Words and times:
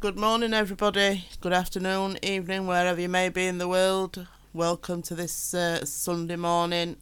good 0.00 0.18
morning, 0.18 0.54
everybody. 0.54 1.26
Good 1.42 1.52
afternoon, 1.52 2.18
evening, 2.22 2.66
wherever 2.66 2.98
you 2.98 3.08
may 3.10 3.28
be 3.28 3.46
in 3.46 3.58
the 3.58 3.68
world. 3.68 4.26
Welcome 4.54 5.02
to 5.02 5.14
this 5.14 5.52
uh, 5.52 5.84
Sunday 5.84 6.36
morning. 6.36 6.96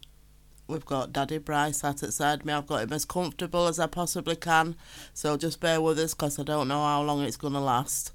We've 0.67 0.83
got 0.83 1.13
Daddy 1.13 1.37
Bryce 1.37 1.77
sat 1.77 2.03
outside 2.03 2.45
me. 2.45 2.51
I've 2.51 2.67
got 2.67 2.81
him 2.81 2.91
as 2.91 3.05
comfortable 3.05 3.67
as 3.67 3.79
I 3.79 3.87
possibly 3.87 4.35
can. 4.35 4.75
So 5.13 5.37
just 5.37 5.61
bear 5.61 5.79
with 5.79 5.97
us 5.97 6.13
because 6.13 6.39
I 6.39 6.43
don't 6.43 6.67
know 6.67 6.83
how 6.83 7.01
long 7.01 7.21
it's 7.21 7.37
going 7.37 7.53
to 7.53 7.61
last. 7.61 8.11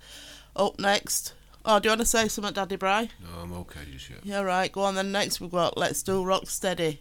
Up 0.54 0.78
next. 0.78 1.32
Oh, 1.64 1.78
do 1.78 1.86
you 1.86 1.90
want 1.92 2.02
to 2.02 2.06
say 2.06 2.28
something, 2.28 2.52
Daddy 2.52 2.76
Bry? 2.76 3.08
No, 3.22 3.40
I'm 3.40 3.52
okay 3.54 3.80
just 3.90 4.10
yet. 4.10 4.18
Yeah, 4.22 4.42
right. 4.42 4.70
Go 4.70 4.82
on 4.82 4.96
then. 4.96 5.12
Next, 5.12 5.40
we've 5.40 5.50
got 5.50 5.78
Let's 5.78 6.02
Do 6.02 6.22
Rock 6.22 6.50
Steady. 6.50 7.00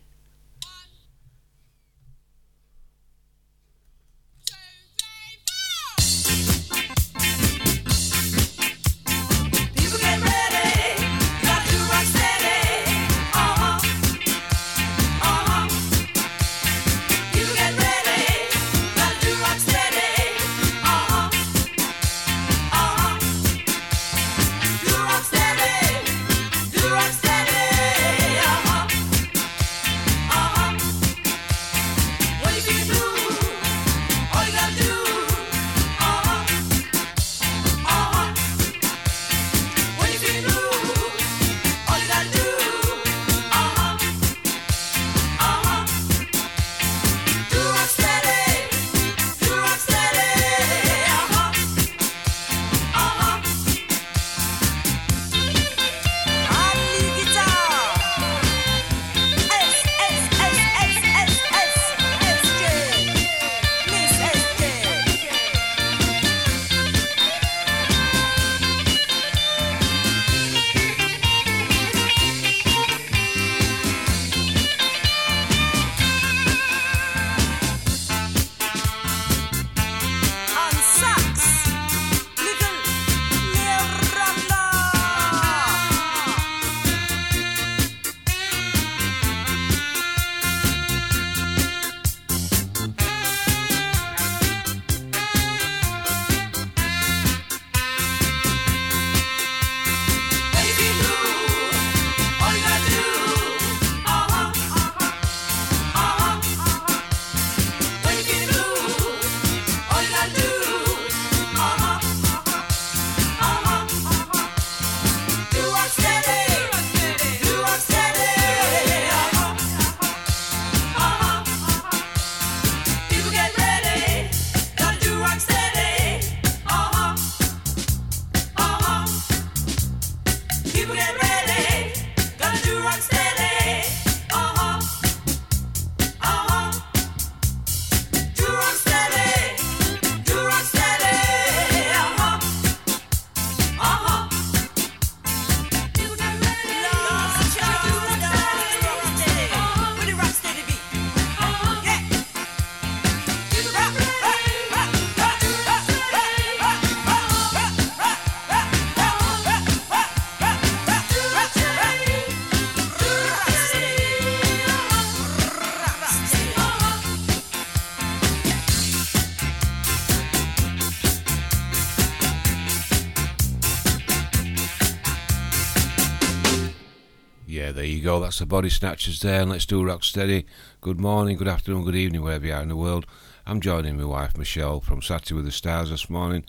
That's 178.34 178.40
the 178.40 178.46
Body 178.48 178.70
Snatchers 178.70 179.20
there, 179.20 179.42
and 179.42 179.52
let's 179.52 179.68
do 179.68 179.86
rock 179.86 180.04
steady. 180.04 180.48
Good 180.82 181.00
morning, 181.00 181.38
good 181.38 181.48
afternoon, 181.48 181.86
good 181.86 181.96
evening, 181.96 182.24
wherever 182.24 182.48
you 182.48 182.54
are 182.54 182.64
in 182.64 182.70
the 182.70 182.76
world. 182.76 183.06
I'm 183.46 183.62
joining 183.62 183.96
my 183.96 184.06
wife 184.06 184.36
Michelle 184.36 184.80
from 184.80 185.04
Saturday 185.04 185.36
with 185.36 185.46
the 185.46 185.52
Stars 185.52 185.92
this 185.92 186.10
morning, 186.10 186.44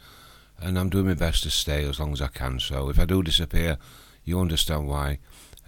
and 0.58 0.78
I'm 0.78 0.88
doing 0.88 1.04
my 1.04 1.12
best 1.12 1.42
to 1.42 1.50
stay 1.50 1.84
as 1.84 2.00
long 2.00 2.14
as 2.14 2.22
I 2.22 2.28
can. 2.28 2.58
So 2.58 2.88
if 2.88 2.98
I 2.98 3.04
do 3.04 3.22
disappear, 3.22 3.76
you 4.24 4.40
understand 4.40 4.88
why. 4.88 5.18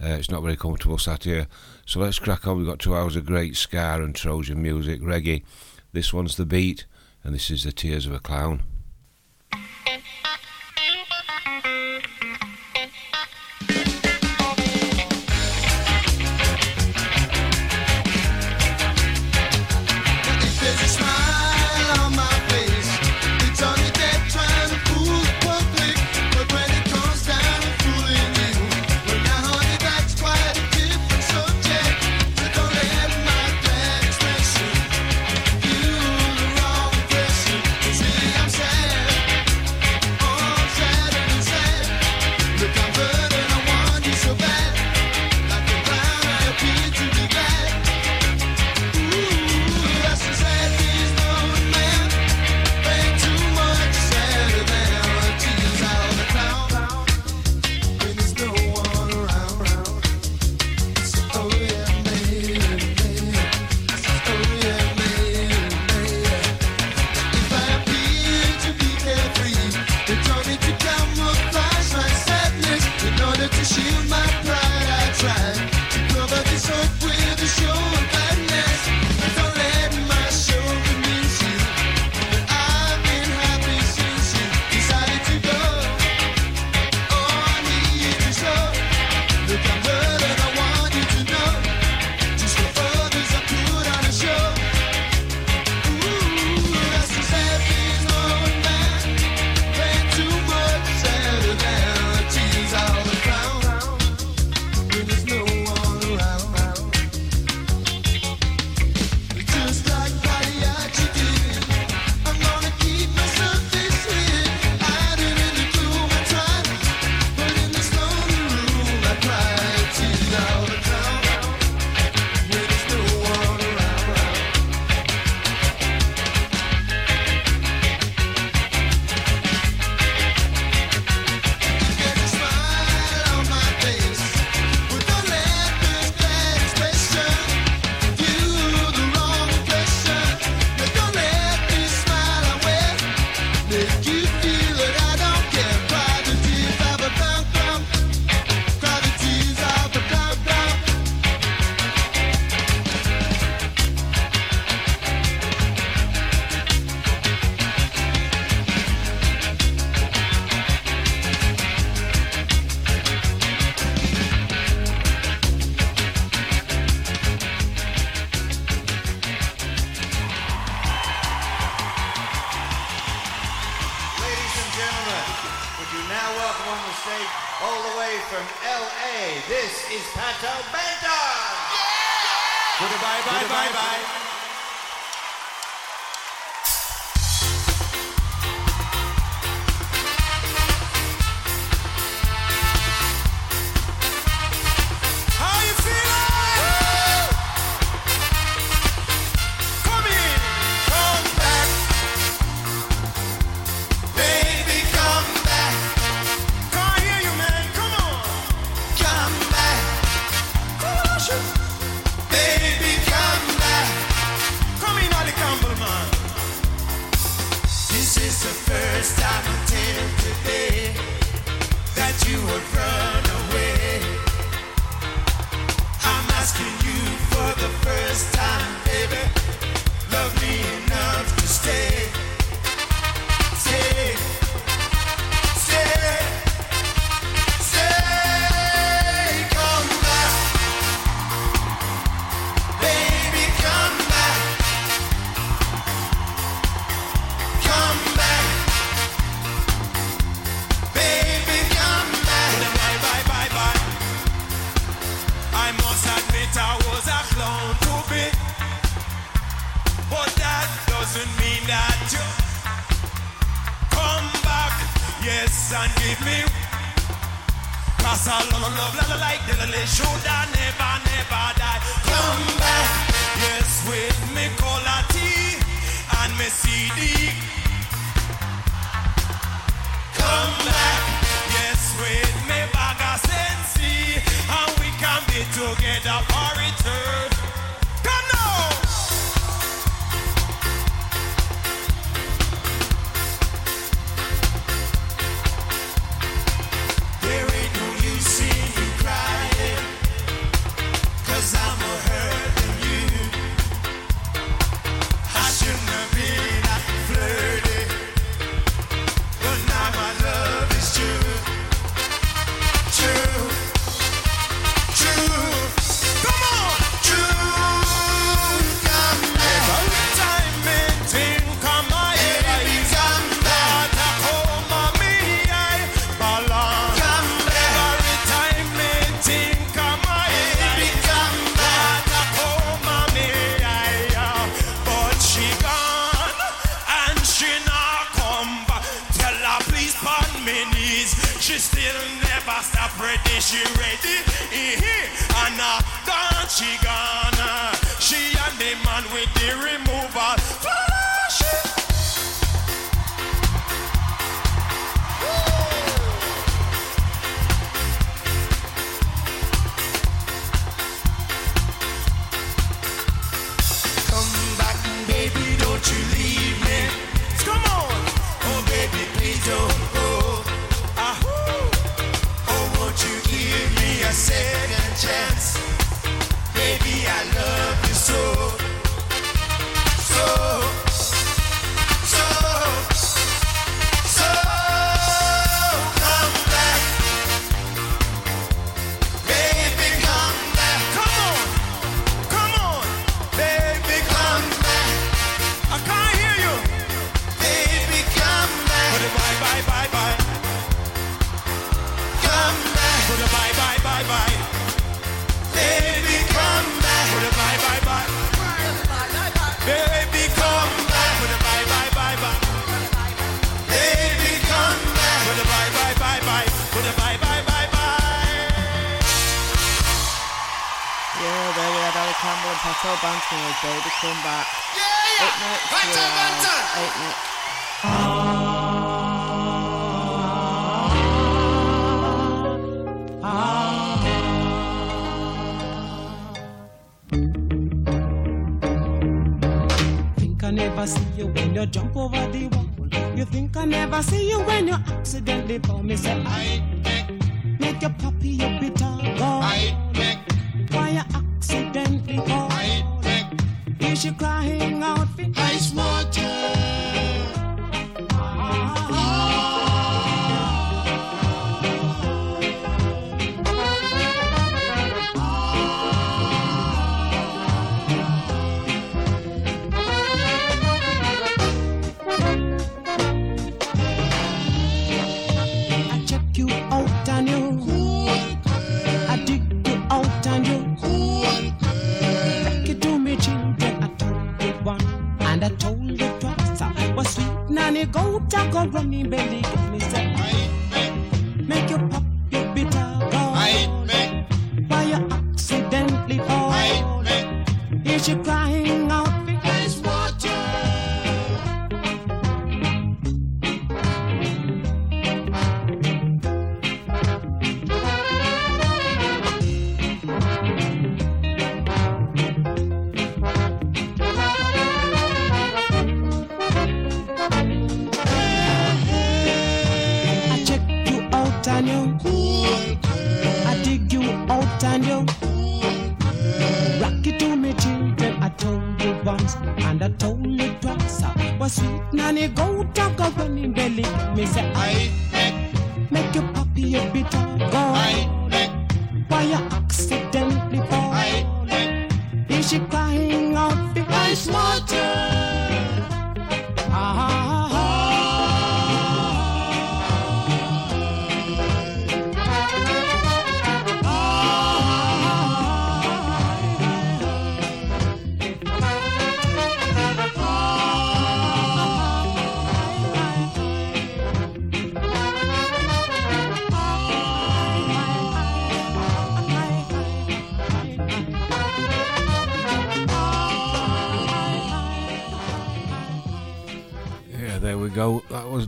Uh, 0.03 0.07
it's 0.07 0.31
not 0.31 0.41
very 0.41 0.57
comfortable 0.57 0.97
sat 0.97 1.25
here. 1.25 1.45
So 1.85 1.99
let's 1.99 2.17
crack 2.17 2.47
on. 2.47 2.57
We've 2.57 2.65
got 2.65 2.79
two 2.79 2.95
hours 2.95 3.15
of 3.15 3.27
great 3.27 3.55
ska 3.55 4.01
and 4.01 4.15
Trojan 4.15 4.59
music, 4.59 5.01
reggae. 5.01 5.43
This 5.91 6.11
one's 6.11 6.35
the 6.35 6.47
beat, 6.47 6.87
and 7.23 7.35
this 7.35 7.51
is 7.51 7.63
the 7.63 7.71
Tears 7.71 8.07
of 8.07 8.13
a 8.13 8.19
Clown. 8.19 8.63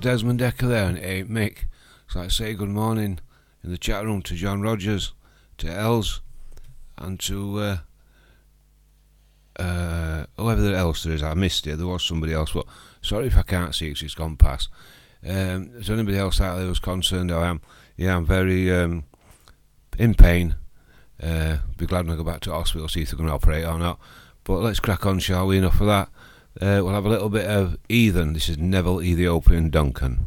Desmond 0.09 0.39
Dekker 0.39 0.67
there, 0.67 0.85
and 0.85 0.97
hey 0.97 1.23
Mick. 1.23 1.65
So 2.07 2.21
I 2.21 2.29
say 2.29 2.55
good 2.55 2.69
morning 2.69 3.19
in 3.63 3.69
the 3.69 3.77
chat 3.77 4.03
room 4.03 4.23
to 4.23 4.33
John 4.33 4.59
Rogers, 4.59 5.13
to 5.59 5.71
Els, 5.71 6.21
and 6.97 7.19
to 7.19 7.59
uh, 7.59 7.77
uh, 9.61 10.25
whoever 10.35 10.73
else 10.73 11.03
there 11.03 11.13
is. 11.13 11.21
I 11.21 11.35
missed 11.35 11.67
it. 11.67 11.77
There 11.77 11.85
was 11.85 12.03
somebody 12.03 12.33
else, 12.33 12.53
but 12.53 12.65
sorry 13.03 13.27
if 13.27 13.37
I 13.37 13.43
can't 13.43 13.75
see 13.75 13.91
it. 13.91 14.01
It's 14.01 14.15
gone 14.15 14.35
past. 14.35 14.69
Um, 15.23 15.73
is 15.75 15.91
anybody 15.91 16.17
else 16.17 16.41
out 16.41 16.55
there 16.55 16.65
who's 16.65 16.79
concerned? 16.79 17.31
I 17.31 17.47
am. 17.47 17.61
Yeah, 17.95 18.17
I'm 18.17 18.25
very 18.25 18.73
um, 18.73 19.03
in 19.99 20.15
pain. 20.15 20.55
Uh, 21.21 21.57
be 21.77 21.85
glad 21.85 22.07
when 22.07 22.15
I 22.15 22.17
go 22.17 22.23
back 22.23 22.39
to 22.41 22.51
hospital, 22.51 22.87
see 22.87 23.03
if 23.03 23.11
they're 23.11 23.17
going 23.17 23.29
to 23.29 23.35
operate 23.35 23.63
or 23.63 23.77
not. 23.77 23.99
But 24.43 24.61
let's 24.61 24.79
crack 24.79 25.05
on, 25.05 25.19
shall 25.19 25.45
we? 25.45 25.59
Enough 25.59 25.79
of 25.81 25.85
that. 25.85 26.09
Uh, 26.55 26.81
we'll 26.83 26.93
have 26.93 27.05
a 27.05 27.09
little 27.09 27.29
bit 27.29 27.45
of 27.45 27.77
Ethan. 27.87 28.33
This 28.33 28.49
is 28.49 28.57
Neville 28.57 29.01
Ethiopian 29.01 29.69
Duncan. 29.69 30.25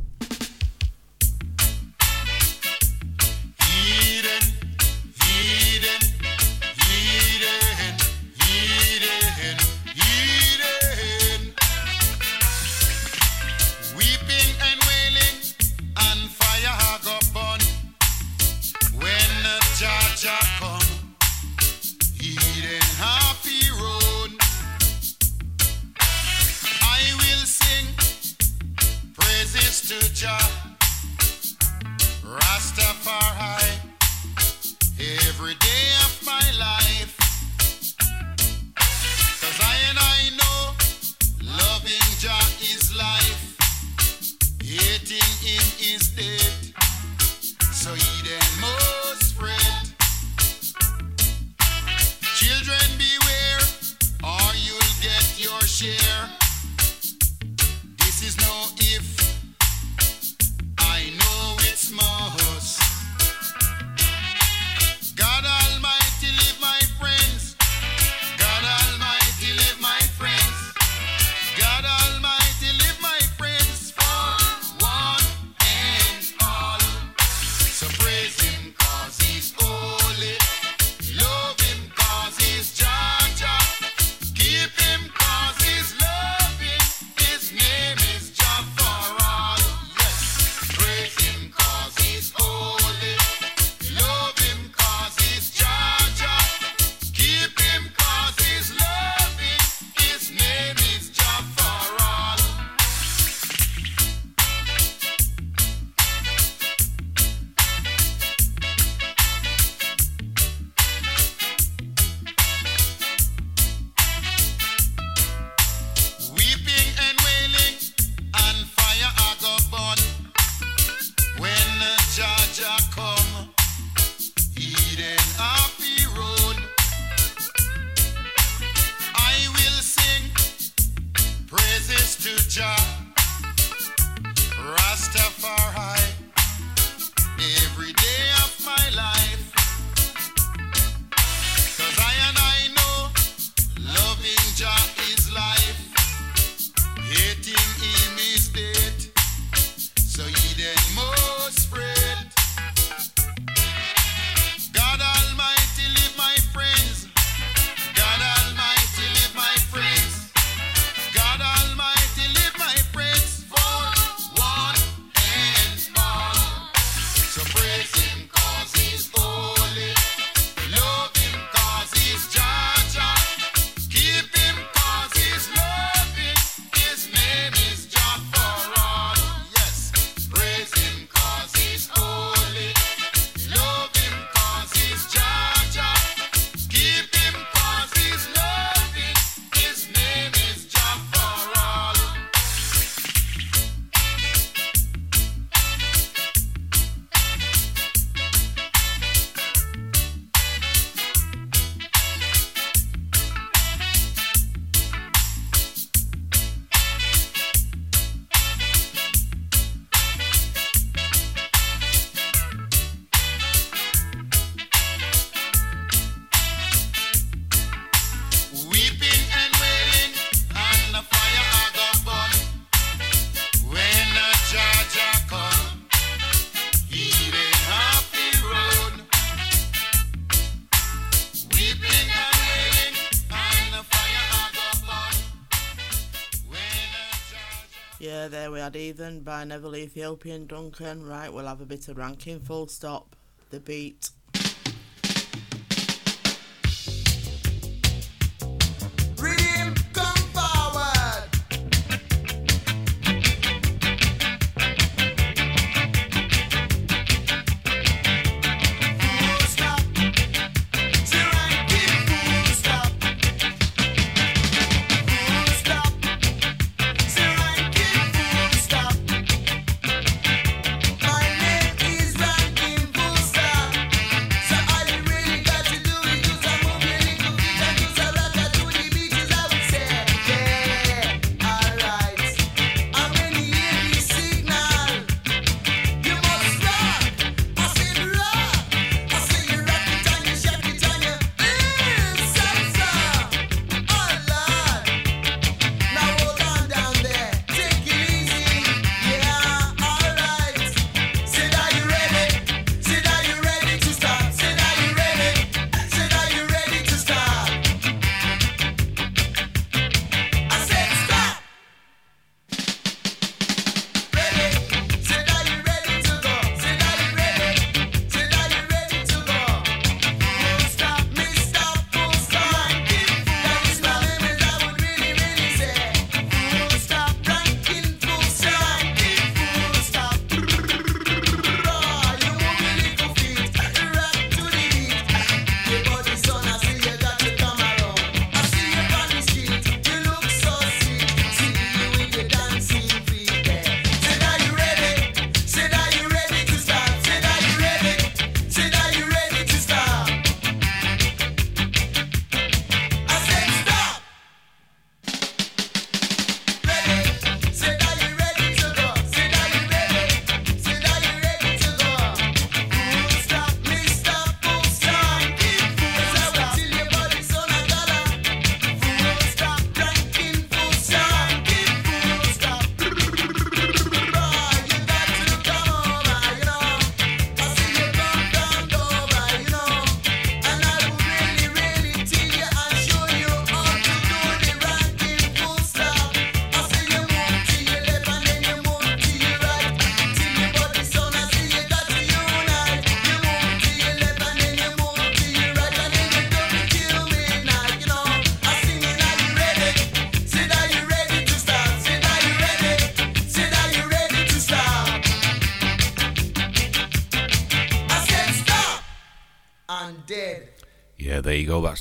By 239.03 239.43
Neville 239.43 239.75
Ethiopian 239.75 240.47
Duncan. 240.47 241.05
Right, 241.05 241.33
we'll 241.33 241.49
have 241.49 241.61
a 241.61 241.67
bit 241.67 241.89
of 241.89 241.97
ranking, 241.97 242.39
full 242.39 242.69
stop. 242.69 243.17
The 243.51 243.59
beat. 243.59 244.11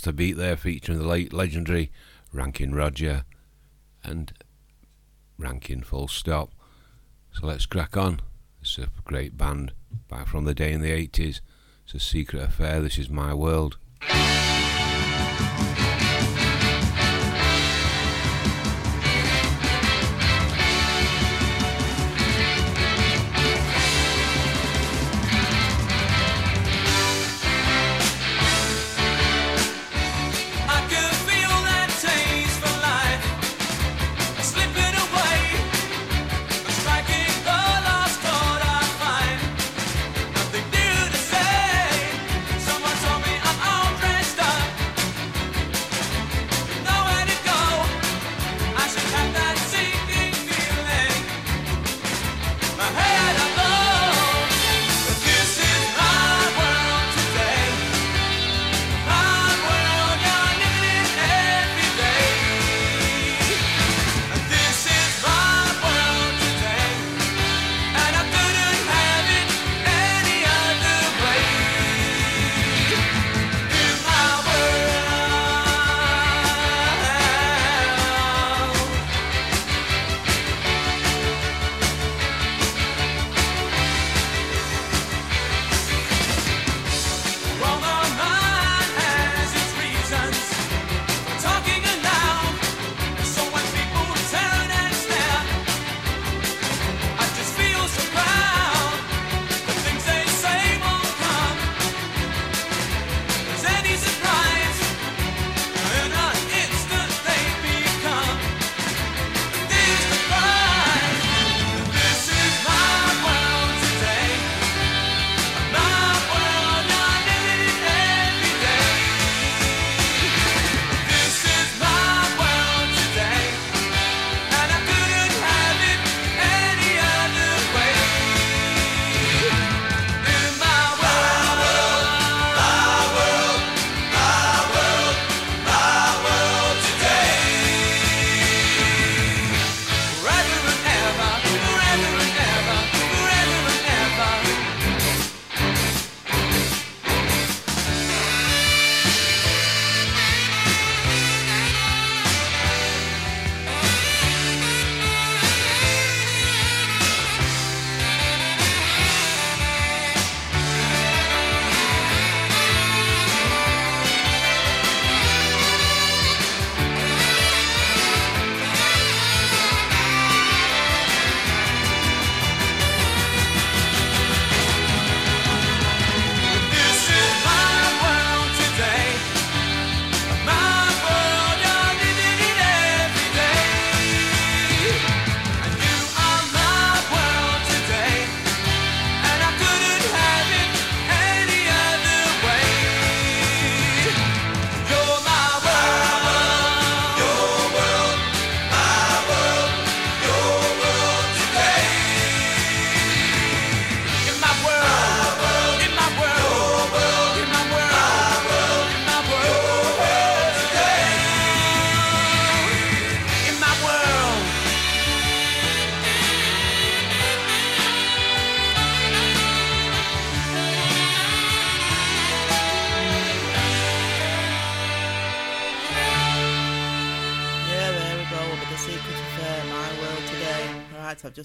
That's 0.03 0.15
beat 0.15 0.37
there 0.37 0.57
featuring 0.57 0.97
the 0.97 1.07
late 1.07 1.31
legendary 1.31 1.91
Ranking 2.33 2.73
Roger 2.73 3.23
and 4.03 4.33
Ranking 5.37 5.83
Full 5.83 6.07
Stop. 6.07 6.51
So 7.33 7.45
let's 7.45 7.67
crack 7.67 7.95
on. 7.95 8.21
It's 8.61 8.79
a 8.79 8.89
great 9.05 9.37
band 9.37 9.73
back 10.09 10.27
from 10.27 10.45
the 10.45 10.55
day 10.55 10.71
in 10.71 10.81
the 10.81 10.89
80s. 10.89 11.41
It's 11.85 11.93
a 11.93 11.99
secret 11.99 12.41
affair. 12.41 12.81
This 12.81 12.97
is 12.97 13.09
my 13.09 13.33
world. 13.35 13.77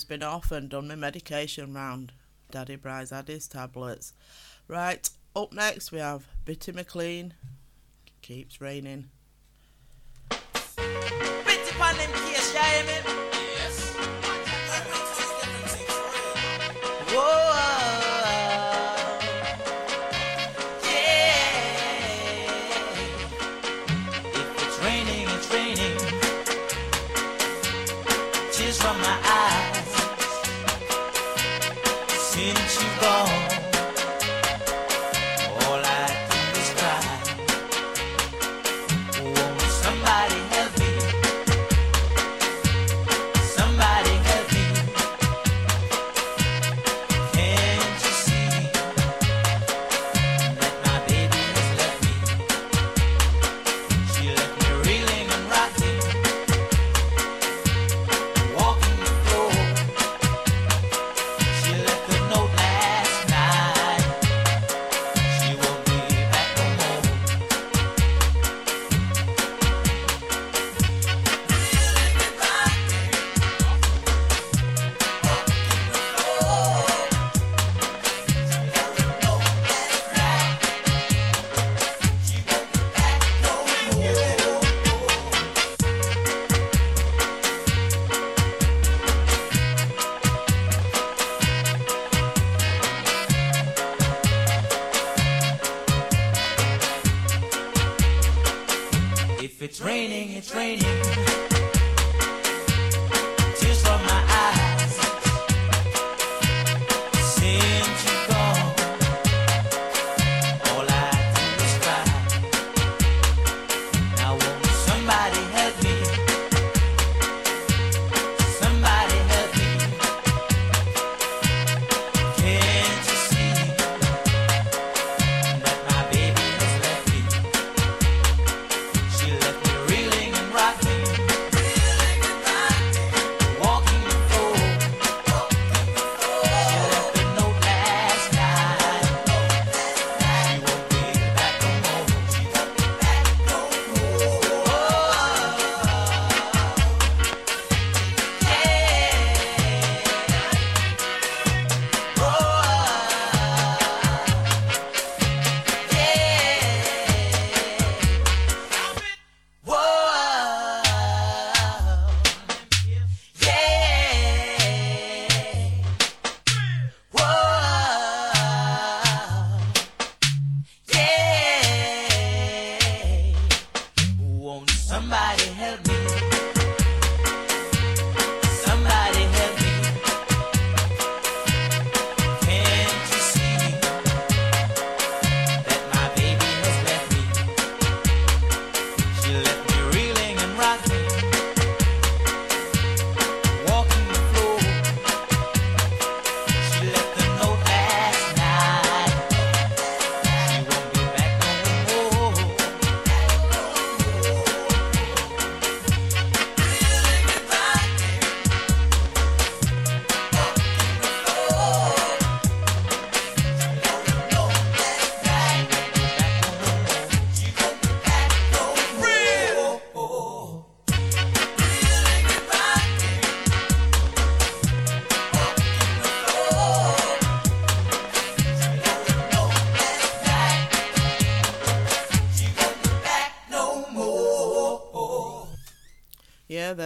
been 0.07 0.23
off 0.23 0.53
and 0.53 0.69
done 0.69 0.89
my 0.89 0.95
medication 0.95 1.75
round. 1.75 2.13
Daddy 2.51 2.77
Bry's 2.77 3.11
had 3.11 3.29
his 3.29 3.49
tablets. 3.49 4.13
Right, 4.69 5.09
up 5.35 5.53
next 5.53 5.93
we 5.93 5.99
have 5.99 6.27
Bitty 6.45 6.73
McLean. 6.73 7.35
Keeps 8.23 8.61
raining. 8.61 9.11
Yes. 13.33 13.95
Whoa. 17.13 17.76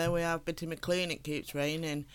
there 0.01 0.11
we 0.11 0.23
have 0.23 0.47
Bitty 0.47 0.65
McLean, 0.65 1.11
It 1.11 1.23
Keeps 1.23 1.55
Raining. 1.55 2.07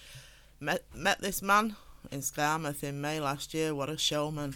Met, 0.60 0.82
met 0.96 1.22
this 1.22 1.44
man 1.44 1.76
in 2.10 2.22
Skamouth 2.22 2.84
in 2.84 3.00
May 3.00 3.20
last 3.20 3.54
year, 3.54 3.76
what 3.76 3.92
a 3.92 3.98
showman. 3.98 4.56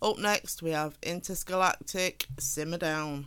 Up 0.00 0.16
next 0.16 0.62
we 0.62 0.70
have 0.70 0.96
Intergalactic 1.02 2.26
Simmer 2.38 2.78
Down. 2.78 3.26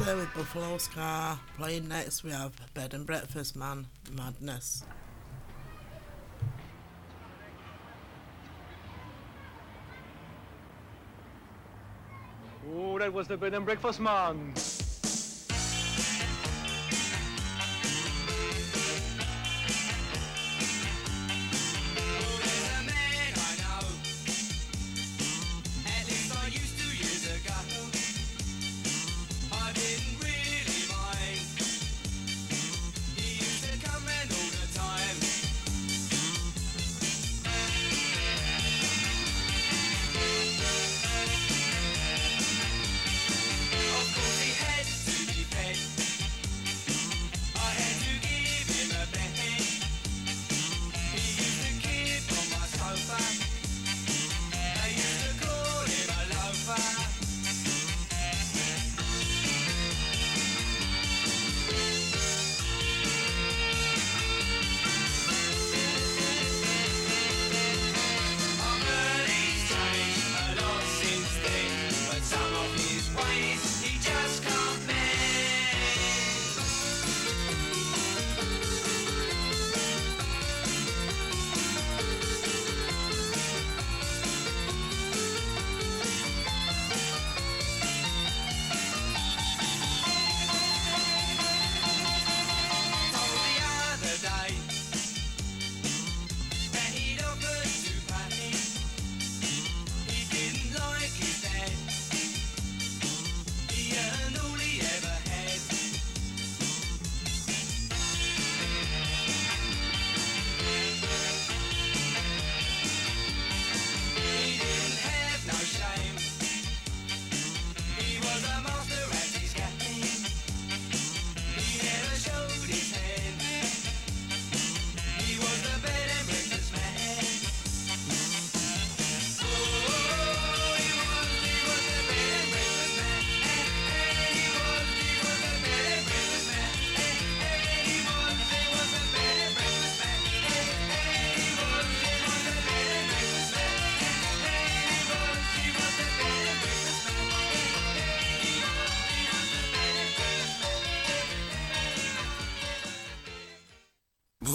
Later 0.00 0.16
with 0.16 0.32
Buffalo 0.32 0.78
Scar. 0.78 1.40
Playing 1.56 1.88
next 1.88 2.22
we 2.22 2.30
have 2.30 2.52
Bed 2.72 2.94
and 2.94 3.04
Breakfast 3.04 3.56
Man 3.56 3.86
Madness. 4.12 4.84
Oh, 12.72 12.98
that 12.98 13.12
was 13.12 13.26
the 13.26 13.36
Bed 13.36 13.54
and 13.54 13.64
Breakfast 13.64 13.98
Man. 13.98 14.54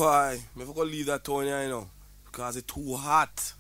Why? 0.04 0.38
I'm 0.60 0.74
gonna 0.74 0.82
leave 0.82 1.06
that 1.06 1.24
Tonya, 1.24 1.64
you 1.64 1.70
know. 1.70 1.90
Because 2.26 2.58
it's 2.58 2.74
too 2.74 2.94
hot. 2.96 3.53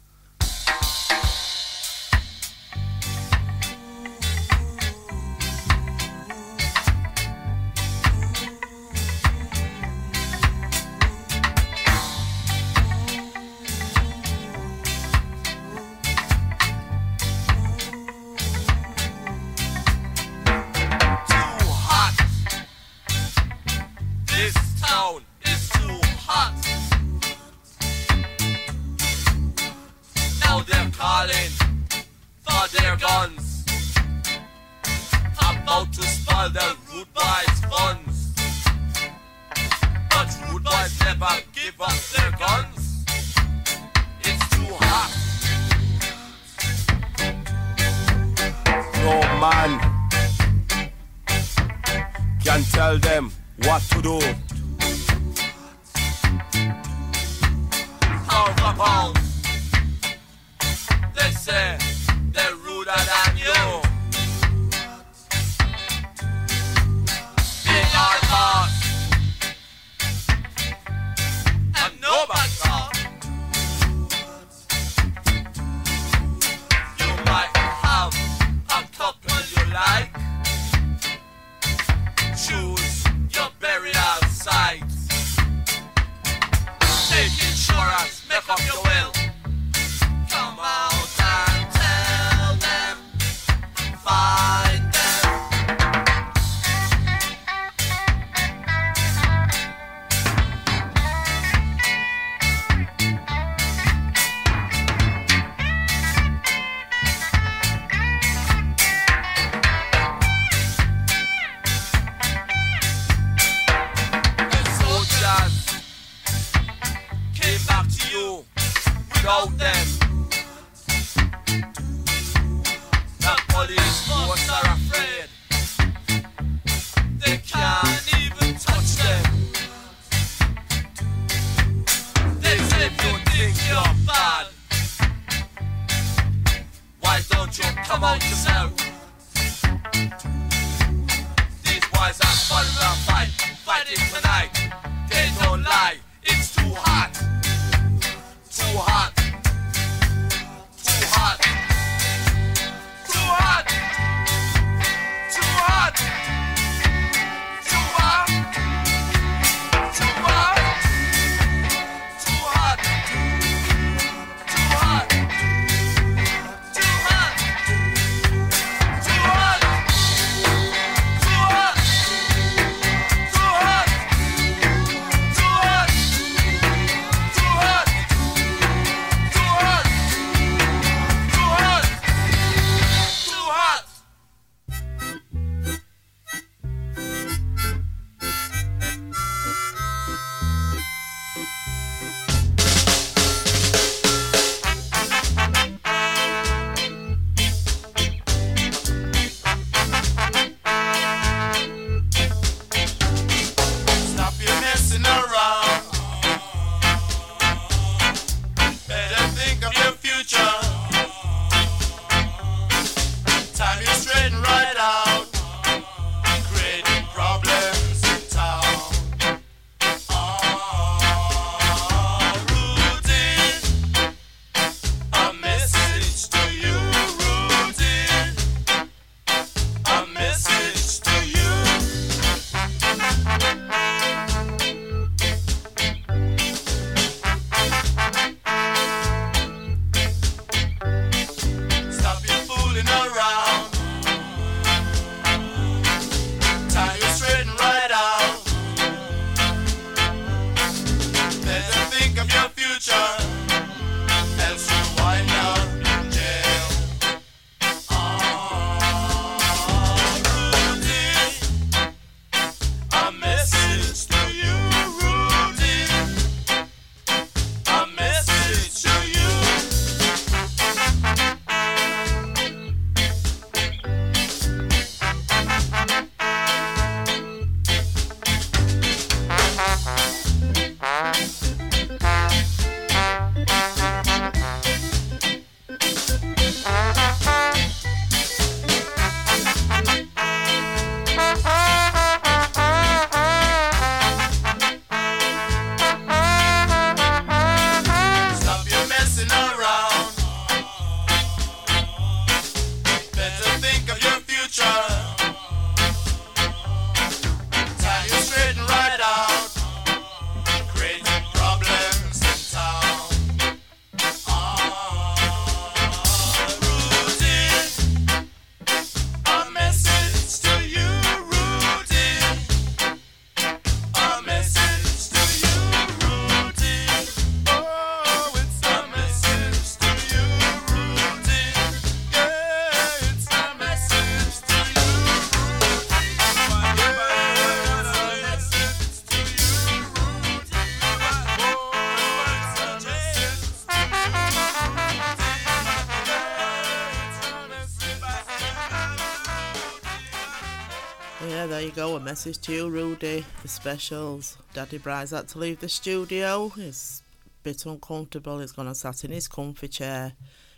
yeah, 351.29 351.45
there 351.45 351.61
you 351.61 351.71
go. 351.71 351.95
A 351.95 351.99
message 351.99 352.39
to 352.39 352.53
you, 352.53 352.69
Rudy. 352.69 353.25
The 353.41 353.47
specials. 353.47 354.37
Daddy 354.53 354.77
Bry's 354.77 355.11
had 355.11 355.27
to 355.29 355.39
leave 355.39 355.59
the 355.59 355.69
studio. 355.69 356.49
He's 356.49 357.03
a 357.25 357.43
bit 357.43 357.65
uncomfortable. 357.65 358.39
He's 358.39 358.51
gonna 358.51 358.75
sat 358.75 359.03
in 359.03 359.11
his 359.11 359.27
comfy 359.27 359.67
chair. 359.67 360.13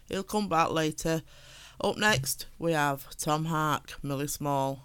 He'll 0.07 0.24
come 0.24 0.47
back 0.47 0.72
later. 0.72 1.22
Up 1.82 1.97
next, 1.97 2.47
we 2.57 2.72
have 2.72 3.16
Tom 3.18 3.45
Hark, 3.45 3.93
Millie 4.01 4.28
Small, 4.28 4.82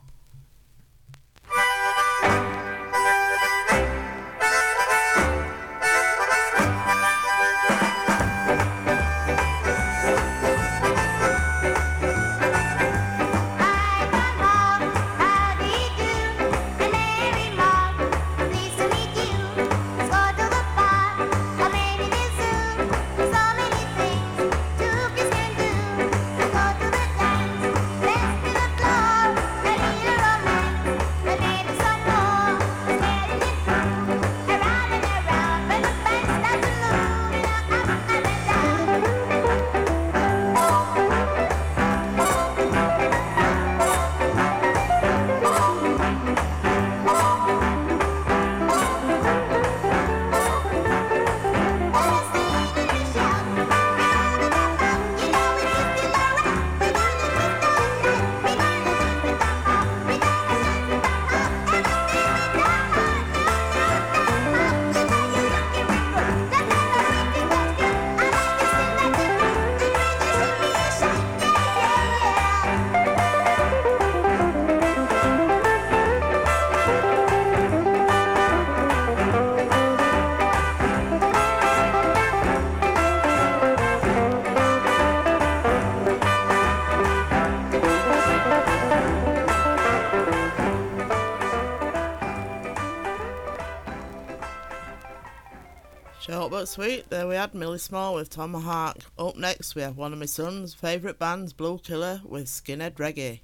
sweet. 96.68 97.10
There 97.10 97.26
we 97.26 97.34
had 97.34 97.54
Millie 97.54 97.78
Small 97.78 98.14
with 98.14 98.30
Tom 98.30 98.54
Hark. 98.54 98.98
Up 99.18 99.36
next, 99.36 99.74
we 99.74 99.82
have 99.82 99.96
one 99.96 100.12
of 100.12 100.18
my 100.18 100.26
son's 100.26 100.74
favourite 100.74 101.18
bands, 101.18 101.52
Blue 101.52 101.78
Killer, 101.78 102.20
with 102.24 102.46
Skinhead 102.46 102.94
Reggae. 102.94 103.40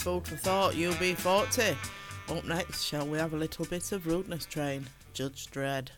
food 0.00 0.26
for 0.26 0.36
thought, 0.36 0.74
be 0.98 1.14
forty. 1.14 1.76
Up 2.28 2.44
next, 2.44 2.84
shall 2.84 3.06
we 3.06 3.18
have 3.18 3.34
a 3.34 3.36
little 3.36 3.66
bit 3.66 3.92
of 3.92 4.06
rudeness 4.06 4.46
train? 4.46 4.86
Judge 5.12 5.50
Dread. 5.50 5.90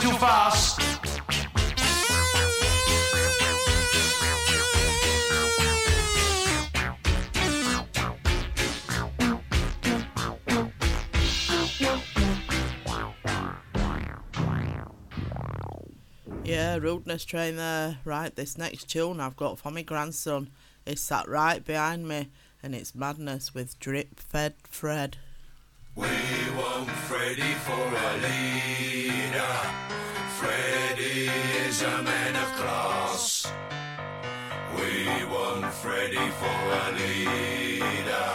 Going 0.00 0.12
too 0.12 0.18
fast. 0.18 0.80
Yeah, 16.44 16.76
rudeness 16.76 17.24
train 17.24 17.56
there. 17.56 17.98
Right, 18.04 18.34
this 18.34 18.56
next 18.56 18.88
tune 18.88 19.20
I've 19.20 19.36
got 19.36 19.58
for 19.58 19.70
my 19.70 19.82
grandson 19.82 20.50
is 20.86 21.00
sat 21.00 21.28
right 21.28 21.64
behind 21.64 22.08
me, 22.08 22.30
and 22.62 22.74
it's 22.74 22.94
Madness 22.94 23.54
with 23.54 23.78
Drip 23.78 24.18
Fed 24.18 24.54
Fred. 24.64 25.18
We 25.98 26.06
want 26.56 26.88
Freddy 26.88 27.54
for 27.66 27.72
a 27.74 28.12
leader. 28.22 29.54
Freddy 30.38 31.28
is 31.66 31.82
a 31.82 32.02
man 32.04 32.36
of 32.36 32.48
class. 32.54 33.52
We 34.76 35.24
want 35.24 35.74
Freddy 35.74 36.30
for 36.38 36.60
a 36.84 36.92
leader. 36.92 38.30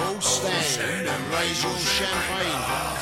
All 0.00 0.20
stand 0.20 1.08
and 1.08 1.24
raise 1.32 1.64
your 1.64 1.78
champagne. 1.78 2.98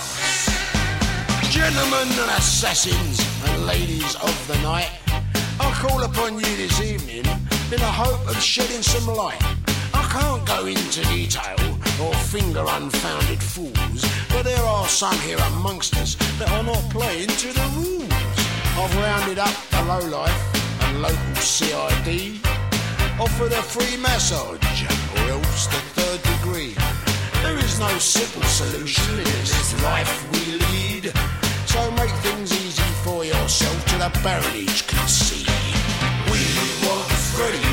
Gentlemen 1.51 2.07
and 2.07 2.31
assassins 2.39 3.19
and 3.49 3.67
ladies 3.67 4.15
of 4.15 4.47
the 4.47 4.59
night, 4.63 4.91
I 5.59 5.73
call 5.83 6.05
upon 6.05 6.35
you 6.39 6.57
this 6.57 6.81
evening 6.81 7.27
in 7.73 7.81
the 7.81 7.93
hope 8.03 8.25
of 8.29 8.41
shedding 8.41 8.83
some 8.83 9.13
light. 9.17 9.43
I 9.93 10.07
can't 10.13 10.47
go 10.47 10.67
into 10.67 11.03
detail 11.09 11.57
or 12.01 12.15
finger 12.15 12.65
unfounded 12.69 13.43
fools, 13.43 14.05
but 14.29 14.43
there 14.43 14.63
are 14.63 14.87
some 14.89 15.19
here 15.21 15.39
amongst 15.55 15.97
us 15.97 16.15
that 16.39 16.51
are 16.51 16.63
not 16.63 16.83
playing 16.91 17.29
to 17.29 17.49
the 17.53 17.67
rules. 17.77 18.39
I've 18.77 18.95
rounded 18.97 19.39
up 19.39 19.55
the 19.71 19.83
lowlife 19.85 20.43
and 20.85 21.03
local 21.03 21.35
CID, 21.37 22.41
offered 23.19 23.53
a 23.53 23.63
free 23.63 23.97
massage 23.97 24.83
or 25.17 25.31
else 25.31 25.67
the 25.67 25.81
third 25.97 26.21
degree. 26.35 26.75
There 27.43 27.59
is 27.59 27.81
no 27.81 27.93
simple 27.99 28.43
solution 28.43 29.19
in 29.19 29.25
this 29.25 29.83
life 29.83 30.13
we 30.33 30.59
lead. 30.59 31.13
So 31.67 31.91
make 31.93 32.15
things 32.27 32.53
easy 32.53 32.91
for 33.05 33.25
yourself 33.25 33.85
to 33.87 33.99
the 33.99 34.11
baronage 34.23 34.87
can 34.87 35.09
see. 35.09 35.47
We 36.31 36.43
want 36.87 37.11
Freddy 37.33 37.66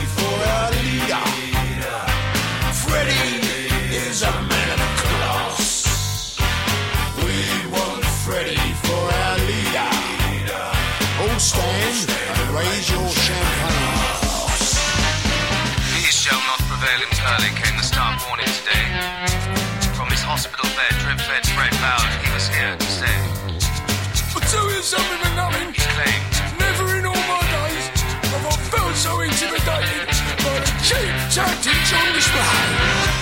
hospital 20.33 20.65
bed, 20.73 20.89
drip 21.05 21.19
fed 21.21 21.45
Fred 21.53 21.71
vowed 21.75 22.09
he 22.25 22.33
was 22.33 22.47
here 22.47 22.75
to 22.75 22.87
stay. 22.89 23.19
But 24.33 24.41
tell 24.49 24.65
you 24.65 24.81
something 24.81 25.19
for 25.21 25.35
nothing. 25.35 25.67
He 25.77 25.85
claimed 25.93 26.25
Never 26.57 26.97
in 26.97 27.05
all 27.05 27.23
my 27.29 27.41
days 27.53 27.85
have 28.33 28.45
I 28.47 28.55
felt 28.73 28.95
so 28.95 29.21
intimidated 29.21 30.09
by 30.41 30.57
the 30.57 30.71
cheap 30.81 31.13
tactics 31.29 31.93
on 31.93 32.13
display. 32.17 33.12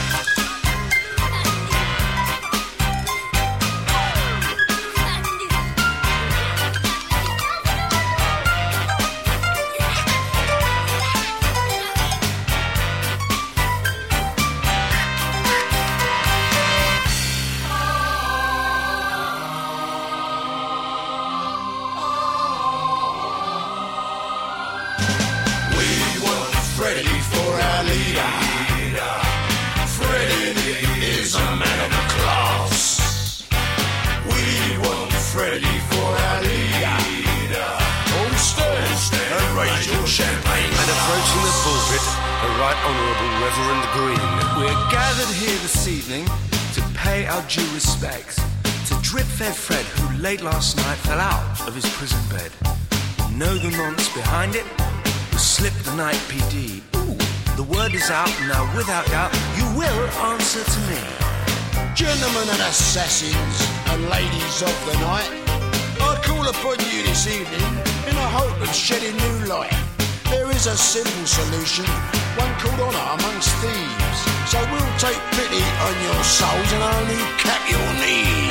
Right 42.72 42.86
Honourable 42.86 43.34
Reverend 43.44 43.86
Green. 43.92 44.64
We're 44.64 44.92
gathered 44.92 45.36
here 45.36 45.58
this 45.60 45.90
evening 45.90 46.26
to 46.74 46.82
pay 46.98 47.26
our 47.26 47.42
due 47.50 47.68
respects 47.74 48.38
to 48.88 48.96
Drip 49.02 49.26
Fed 49.26 49.54
Fred, 49.54 49.84
who 50.00 50.24
late 50.24 50.42
last 50.42 50.78
night 50.78 50.96
fell 51.00 51.20
out 51.20 51.68
of 51.68 51.76
his 51.76 51.86
prison 51.90 52.22
bed. 52.30 52.50
Know 53.36 53.54
the 53.56 53.72
nonce 53.72 54.08
behind 54.16 54.56
it? 54.56 54.64
Who 54.64 55.38
slipped 55.38 55.84
the 55.84 55.96
night 55.98 56.16
PD. 56.32 56.80
Ooh, 56.96 57.18
the 57.58 57.64
word 57.64 57.94
is 57.94 58.10
out 58.10 58.32
now, 58.48 58.64
without 58.78 59.06
doubt, 59.08 59.34
you 59.58 59.66
will 59.76 60.02
answer 60.32 60.64
to 60.64 60.80
me. 60.88 61.02
Gentlemen 61.94 62.48
and 62.56 62.62
assassins 62.72 63.58
and 63.92 64.10
ladies 64.10 64.62
of 64.62 64.76
the 64.88 64.96
night, 65.12 65.32
I 66.00 66.22
call 66.24 66.48
upon 66.48 66.80
you 66.88 67.04
this 67.04 67.28
evening 67.28 67.68
in 68.08 68.16
the 68.16 68.30
hope 68.32 68.62
of 68.62 68.74
shedding 68.74 69.18
new 69.18 69.48
light. 69.48 69.81
There 70.32 70.50
is 70.52 70.66
a 70.66 70.78
simple 70.78 71.26
solution, 71.26 71.84
one 72.40 72.54
called 72.56 72.80
honour 72.80 73.20
amongst 73.20 73.50
thieves. 73.60 74.20
So 74.50 74.60
we'll 74.72 74.98
take 74.98 75.20
pity 75.36 75.62
on 75.88 75.94
your 76.08 76.24
souls 76.24 76.72
and 76.72 76.84
only 76.84 77.20
cap 77.44 77.70
your 77.70 77.94
knees. 78.00 78.51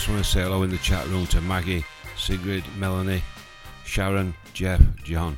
Just 0.00 0.08
want 0.08 0.24
to 0.24 0.30
say 0.30 0.40
hello 0.40 0.62
in 0.62 0.70
the 0.70 0.78
chat 0.78 1.06
room 1.08 1.26
to 1.26 1.42
Maggie, 1.42 1.84
Sigrid, 2.16 2.64
Melanie, 2.78 3.22
Sharon, 3.84 4.32
Jeff, 4.54 4.80
John, 5.04 5.36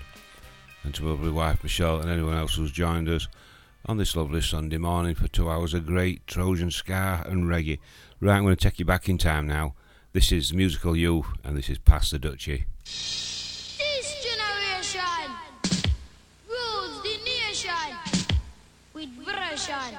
and 0.85 0.95
to 0.95 1.03
my 1.03 1.11
lovely 1.11 1.33
wife 1.33 1.65
Michelle, 1.65 1.99
and 1.99 2.09
anyone 2.09 2.37
else 2.37 2.55
who's 2.55 2.71
joined 2.71 3.09
us 3.09 3.27
on 3.87 3.97
this 3.97 4.15
lovely 4.15 4.41
Sunday 4.41 4.79
morning 4.79 5.17
for 5.17 5.27
two 5.27 5.51
hours 5.51 5.75
of 5.75 5.85
great 5.85 6.25
Trojan 6.29 6.71
ska 6.71 7.25
and 7.27 7.47
reggae. 7.47 7.81
Right, 8.21 8.37
I'm 8.37 8.45
going 8.45 8.55
to 8.55 8.63
take 8.63 8.79
you 8.79 8.85
back 8.85 9.09
in 9.09 9.19
time 9.19 9.49
now. 9.49 9.75
This 10.13 10.31
is 10.31 10.53
Musical 10.55 10.97
Youth, 10.97 11.27
and 11.43 11.57
this 11.57 11.69
is 11.69 11.79
Pass 11.79 12.11
the 12.11 12.21
Dutchie. 12.21 12.67
This 12.85 14.15
generation 14.23 15.33
rules 16.49 17.03
the 17.03 17.19
nation 17.25 17.73
with 18.95 19.09
version. 19.27 19.99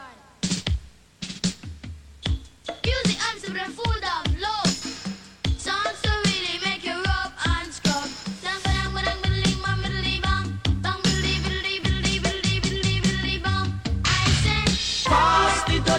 Music 2.86 3.18
and 3.30 3.42
super 3.42 3.72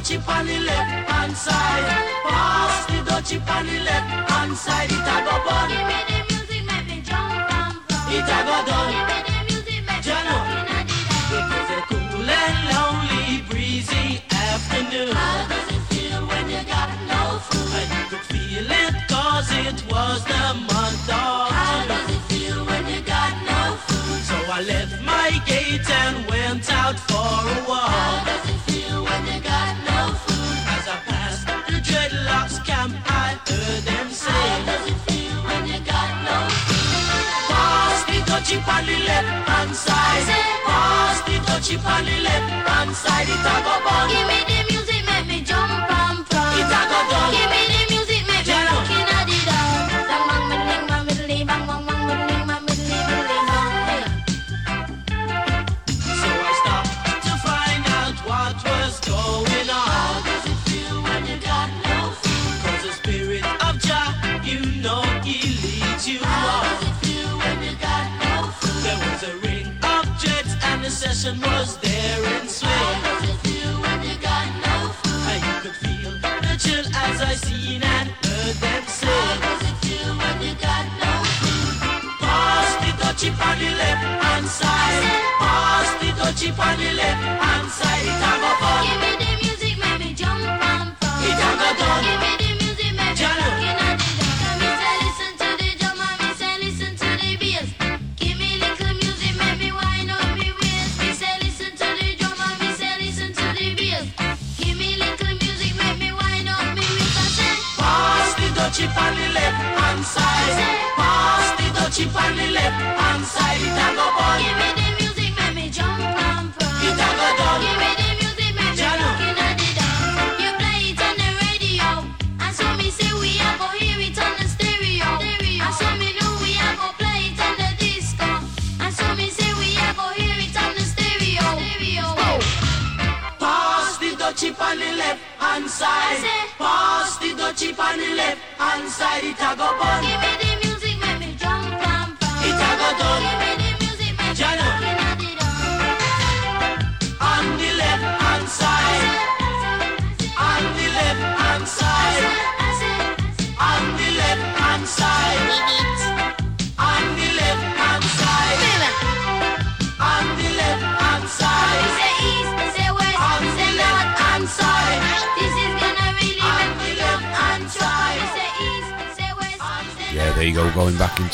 dutchie 0.05 0.29
on 0.29 0.47
the 0.47 0.59
left 0.61 1.11
hand 1.11 1.37
side. 1.37 1.85
Pass 2.25 2.87
the 2.87 3.11
dutchie 3.11 3.57
on 3.57 3.67
the 3.67 3.81
left 3.81 4.31
hand 4.31 4.57
side. 4.57 4.91
It 4.91 4.99
a 4.99 5.17
go 5.25 5.37
bun. 5.45 5.69
give 5.71 5.87
me 5.89 5.99
the 6.09 6.19
music, 6.29 6.63
make 6.67 6.87
me 6.89 7.01
jump 7.01 7.33
and 7.33 7.45
from. 7.49 8.13
It 8.13 8.29
a 8.29 8.39
go 8.45 8.57
done. 8.69 8.93
Give 8.93 9.07
me 9.09 9.19
the 9.25 9.41
music, 9.49 9.81
make 9.89 10.05
me 10.05 10.13
Jano. 10.13 10.37
walk 10.37 10.61
in 10.61 10.69
a 10.69 10.81
the 10.85 10.97
It 11.37 11.47
is 11.57 11.71
a 11.73 11.81
cool 11.89 12.31
and 12.43 12.59
lonely, 12.69 13.43
breezy 13.49 14.23
afternoon. 14.31 15.17
How 15.17 15.49
does 15.49 15.69
it 15.73 15.83
feel 15.89 16.21
when 16.27 16.45
you 16.51 16.63
got 16.69 16.91
no 17.09 17.39
food? 17.49 17.89
You 17.97 18.05
could 18.11 18.25
feel 18.29 18.71
it 18.85 18.95
cause 19.09 19.49
it 19.53 19.79
was 19.89 20.21
the 20.25 20.45
month 20.69 21.09
of 21.09 21.49
How 21.49 21.87
does 21.89 22.11
it 22.13 22.23
feel 22.29 22.59
when 22.67 22.85
you 22.93 23.01
got 23.01 23.33
no 23.49 23.77
food? 23.87 24.21
So 24.29 24.37
I 24.53 24.61
left 24.69 25.01
my 25.03 25.31
gate 25.47 25.89
and 25.89 26.29
went 26.29 26.71
out 26.71 26.99
for 27.09 27.33
a 27.57 27.69
walk. 27.69 28.64
On 38.45 38.85
the 38.85 38.93
left 39.07 39.49
hand 39.49 39.75
side. 39.75 40.29
Pass 40.67 41.23
the 41.23 41.33
dutchie 41.49 41.81
on 41.83 42.05
the 42.05 42.21
left 42.21 42.69
hand 42.69 42.95
side. 42.95 43.27
It 43.27 43.41
a 43.41 43.55
go 43.65 43.75
bun. 43.83 44.09
Give 44.11 44.29
me 44.29 44.39
the 44.45 44.59
music, 44.69 44.84
and 71.27 71.41
was 71.41 71.79
there 71.79 72.19
in 72.37 72.47
How 72.49 73.01
does 73.03 73.29
it 73.31 73.39
feel 73.45 73.73
when 73.81 74.03
you 74.03 74.17
got 74.21 74.47
no 74.67 74.77
food? 75.01 75.25
And 75.33 75.43
you 75.49 75.57
could 75.63 75.77
feel 75.85 76.13
the 76.21 76.55
chill 76.59 76.85
as 76.85 77.23
I 77.23 77.35
seen 77.35 77.83
and 77.83 78.09
heard 78.25 78.57
them 78.61 78.83
How 78.85 79.41
does 79.45 79.63
it 79.71 79.77
feel 79.85 80.13
when 80.21 80.37
you 80.43 80.55
got 80.61 80.85
no 81.01 81.13
food? 81.41 81.75
Pass 82.21 82.71
the 82.83 82.91
dutchie 83.01 83.33
on 83.49 83.59
the 83.59 83.71
left 83.81 84.05
hand 84.23 84.47
side. 84.47 85.05
Pass 85.41 85.89
the 86.01 86.09
dutchie 86.21 86.59
on 86.59 86.79
the 86.79 86.93
left 86.93 87.44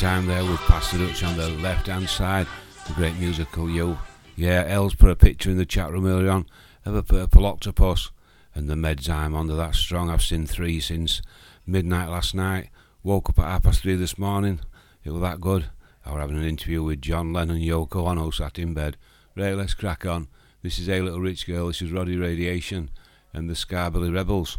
time 0.01 0.27
there 0.27 0.43
with 0.43 0.59
Pastor 0.61 0.97
Dutch 0.97 1.23
on 1.23 1.37
the 1.37 1.51
left 1.51 1.89
hand 1.89 2.09
side. 2.09 2.47
The 2.87 2.95
great 2.95 3.19
Musical 3.19 3.69
Youth. 3.69 3.99
Yeah, 4.35 4.65
Els 4.67 4.95
put 4.95 5.11
a 5.11 5.15
picture 5.15 5.51
in 5.51 5.59
the 5.59 5.67
chat 5.67 5.93
room 5.93 6.07
earlier 6.07 6.31
on 6.31 6.47
of 6.87 6.95
a 6.95 7.03
purple 7.03 7.45
octopus 7.45 8.11
and 8.55 8.71
the 8.71 8.77
meds 8.77 9.11
I'm 9.11 9.35
under 9.35 9.55
that 9.57 9.75
strong. 9.75 10.09
I've 10.09 10.23
seen 10.23 10.47
three 10.47 10.81
since 10.81 11.21
midnight 11.67 12.09
last 12.09 12.35
night. 12.35 12.71
Woke 13.03 13.29
up 13.29 13.41
at 13.41 13.45
half 13.45 13.65
past 13.65 13.83
three 13.83 13.95
this 13.95 14.17
morning. 14.17 14.61
It 15.05 15.11
was 15.11 15.21
that 15.21 15.39
good. 15.39 15.67
I 16.07 16.13
was 16.13 16.21
having 16.21 16.39
an 16.39 16.49
interview 16.49 16.83
with 16.83 17.03
John 17.03 17.35
Lennon 17.35 17.61
Yoko 17.61 18.09
Ono 18.09 18.31
sat 18.31 18.59
in 18.59 18.73
bed. 18.73 18.97
Right, 19.37 19.53
let's 19.53 19.75
crack 19.75 20.07
on. 20.07 20.29
This 20.63 20.79
is 20.79 20.89
A 20.89 21.03
Little 21.03 21.21
Rich 21.21 21.47
Girl, 21.47 21.67
this 21.67 21.83
is 21.83 21.93
Roddy 21.93 22.17
Radiation 22.17 22.89
and 23.35 23.51
the 23.51 23.55
Skabilly 23.55 24.15
Rebels. 24.15 24.57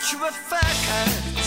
much 0.00 0.14
of 0.14 0.22
a 0.22 0.30
fucker. 0.30 1.39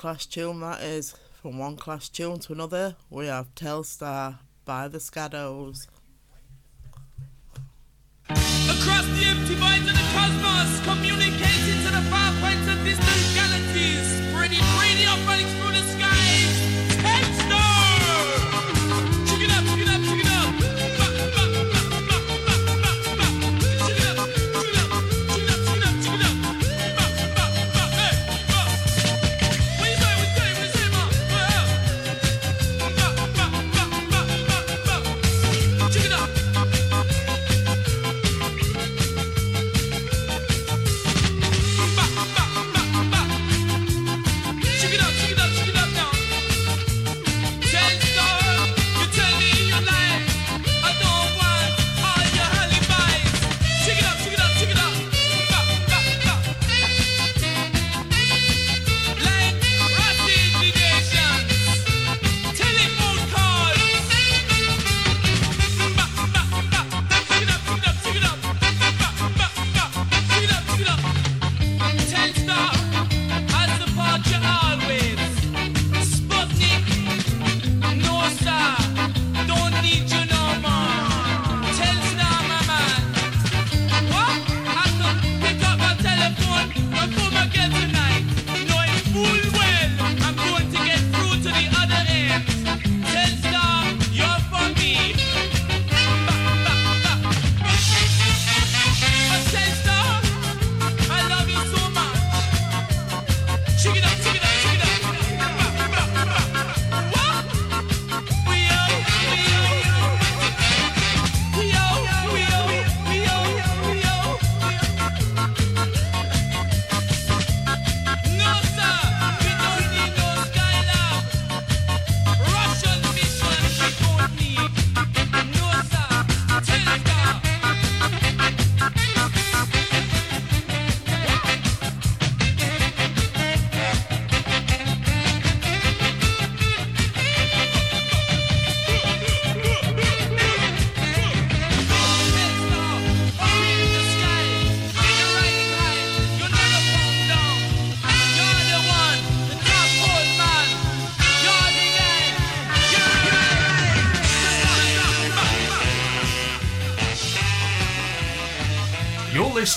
class 0.00 0.24
tune 0.24 0.60
that 0.60 0.80
is. 0.80 1.14
From 1.42 1.58
one 1.58 1.76
class 1.76 2.08
tune 2.08 2.38
to 2.38 2.54
another, 2.54 2.96
we 3.10 3.26
have 3.26 3.54
Telstar 3.54 4.38
by 4.64 4.88
the 4.88 4.98
Scadows. 4.98 5.88
Across 8.30 9.06
the 9.12 9.24
empty 9.28 9.52
of 9.52 9.96
the 10.00 10.06
cosmos, 10.14 10.80
communicating 10.88 11.84
to 11.84 11.90
the 11.92 12.02
far 12.08 12.32
points 12.40 12.66
of 12.72 12.82
distant 12.82 13.34
galaxies. 13.36 13.99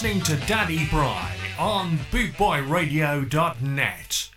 listening 0.03 0.21
to 0.21 0.35
Daddy 0.47 0.85
Bry 0.89 1.33
on 1.57 1.97
BootboyRadio.net. 2.11 4.32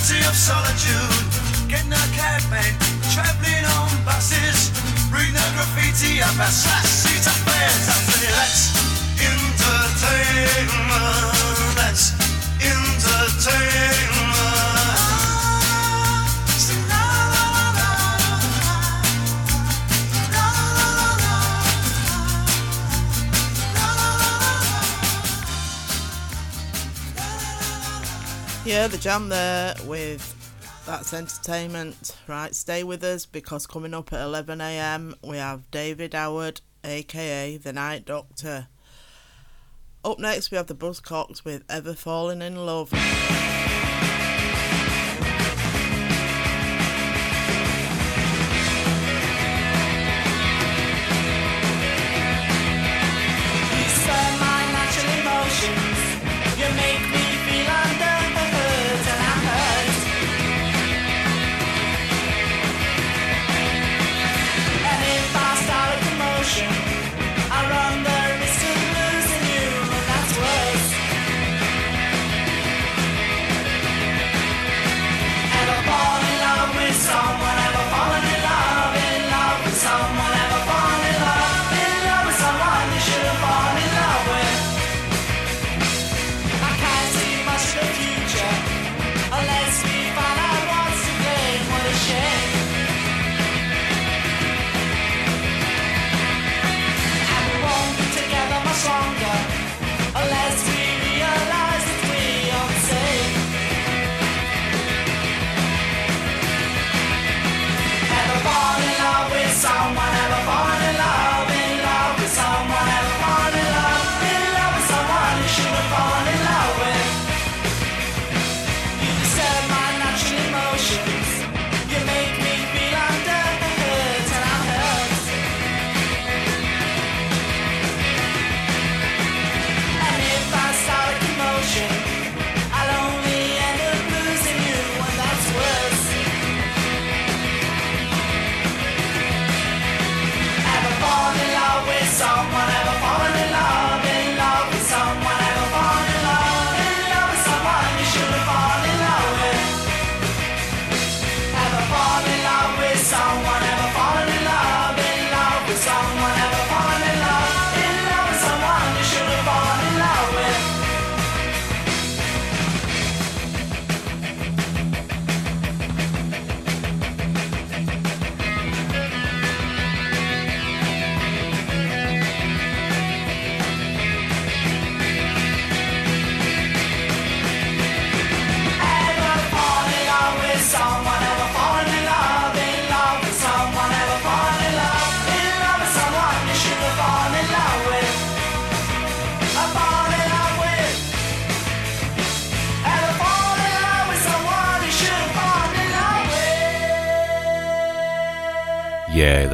Fancy 0.00 0.24
of 0.26 0.34
solitude, 0.34 1.28
getting 1.68 1.92
a 1.92 2.00
cabman, 2.16 2.72
traveling 3.12 3.66
on 3.76 3.90
buses, 4.02 4.72
reading 5.12 5.34
the 5.34 5.52
graffiti 5.52 6.22
up 6.22 6.38
our 6.40 6.48
Sassy's 6.48 7.26
affairs. 7.26 7.84
I 7.84 8.00
say 8.08 8.32
that's 8.32 8.72
entertainment, 9.20 10.64
that's 11.76 12.16
entertainment. 12.64 14.29
Yeah, 28.64 28.88
the 28.88 28.98
jam 28.98 29.30
there 29.30 29.74
with 29.86 30.36
that's 30.86 31.14
entertainment. 31.14 32.14
Right, 32.26 32.54
stay 32.54 32.84
with 32.84 33.02
us 33.02 33.24
because 33.24 33.66
coming 33.66 33.94
up 33.94 34.12
at 34.12 34.20
11 34.20 34.60
a.m. 34.60 35.14
we 35.24 35.38
have 35.38 35.70
David 35.70 36.12
Howard, 36.12 36.60
aka 36.84 37.56
the 37.56 37.72
Night 37.72 38.04
Doctor. 38.04 38.68
Up 40.04 40.18
next, 40.18 40.50
we 40.50 40.58
have 40.58 40.66
the 40.66 40.74
Buzzcocks 40.74 41.42
with 41.42 41.64
Ever 41.70 41.94
Fallen 41.94 42.42
in 42.42 42.66
Love. 42.66 42.92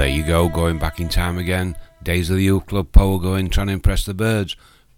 there 0.07 0.15
you 0.15 0.23
go, 0.23 0.49
going 0.49 0.79
back 0.79 1.01
in 1.01 1.09
time 1.09 1.37
again. 1.37 1.77
Days 2.01 2.31
of 2.31 2.37
the 2.37 2.45
Youth 2.45 2.67
Club, 2.67 2.93
Power 2.93 3.19
going, 3.19 3.51
trying 3.51 3.67
to 3.67 3.73
impress 3.73 4.05
the 4.05 4.15
birds 4.15 4.55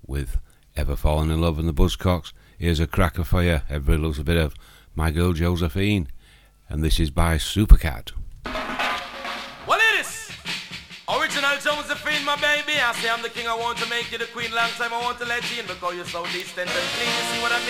with 0.06 0.38
Ever 0.76 0.96
Fallen 0.96 1.30
in 1.30 1.40
Love 1.40 1.58
and 1.58 1.66
the 1.66 1.72
Buzzcocks. 1.72 2.34
Here's 2.58 2.78
a 2.78 2.86
cracker 2.86 3.24
for 3.24 3.42
you. 3.42 3.62
Everybody 3.70 4.02
loves 4.02 4.18
a 4.18 4.22
bit 4.22 4.36
of 4.36 4.54
My 4.94 5.10
Girl 5.10 5.32
Josephine. 5.32 6.08
And 6.68 6.84
this 6.84 7.00
is 7.00 7.10
by 7.10 7.36
Supercat. 7.36 8.12
Well, 8.44 9.80
it 9.80 10.00
is. 10.00 10.30
Original 11.08 11.56
Josephine, 11.56 12.26
my 12.26 12.36
baby. 12.36 12.78
I 12.78 12.92
say 13.00 13.08
I'm 13.08 13.22
the 13.22 13.30
king, 13.30 13.48
I 13.48 13.56
want 13.56 13.78
to 13.78 13.88
make 13.88 14.12
you 14.12 14.18
the 14.18 14.26
queen. 14.26 14.52
Long 14.52 14.68
time 14.76 14.92
I 14.92 15.00
want 15.00 15.18
to 15.20 15.24
let 15.24 15.40
you 15.50 15.62
in 15.62 15.66
because 15.66 15.94
you're 15.94 16.04
so 16.04 16.22
distant 16.26 16.68
and 16.68 16.88
clean. 16.92 17.08
You 17.08 17.24
see 17.32 17.40
what 17.40 17.52
I 17.52 17.60
mean? 17.60 17.67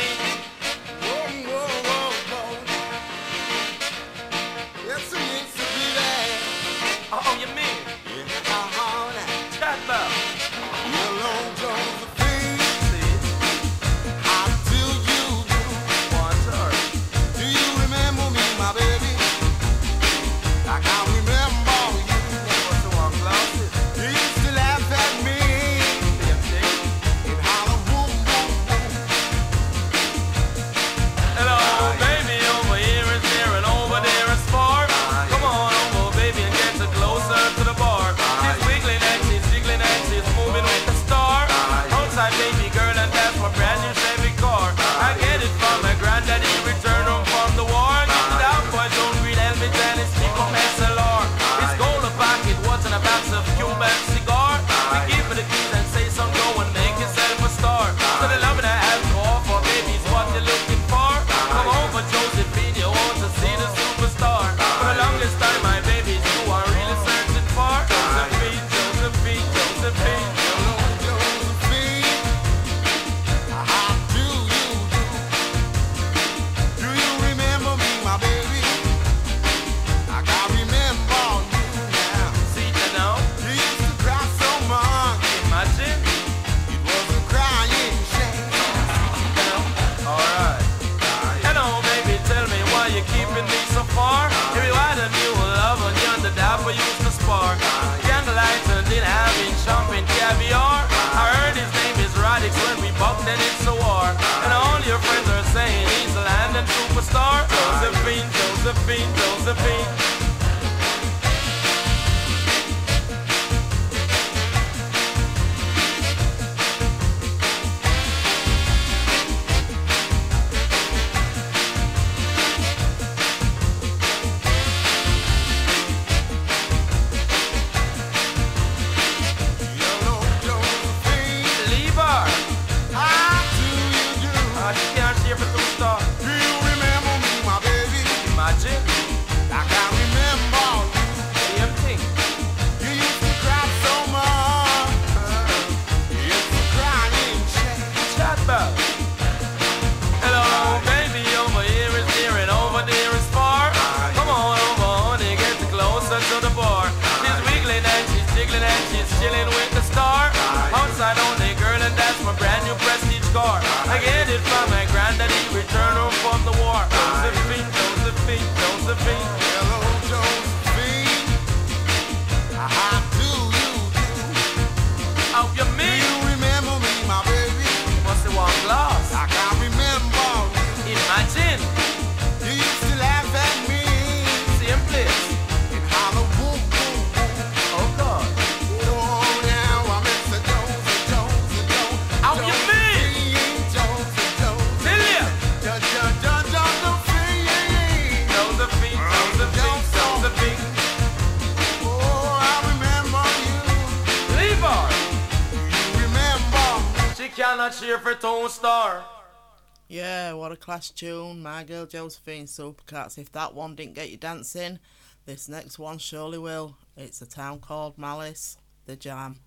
class 210.68 210.90
tune, 210.90 211.42
My 211.42 211.64
Girl 211.64 211.86
Josephine, 211.86 212.44
Supercats. 212.44 213.16
If 213.16 213.32
that 213.32 213.54
one 213.54 213.74
didn't 213.74 213.94
get 213.94 214.10
you 214.10 214.18
dancing, 214.18 214.78
this 215.24 215.48
next 215.48 215.78
one 215.78 215.96
surely 215.96 216.36
will. 216.36 216.76
It's 216.94 217.22
a 217.22 217.26
town 217.26 217.60
called 217.60 217.96
Malice, 217.96 218.58
The 218.84 218.94
Jam. 218.94 219.40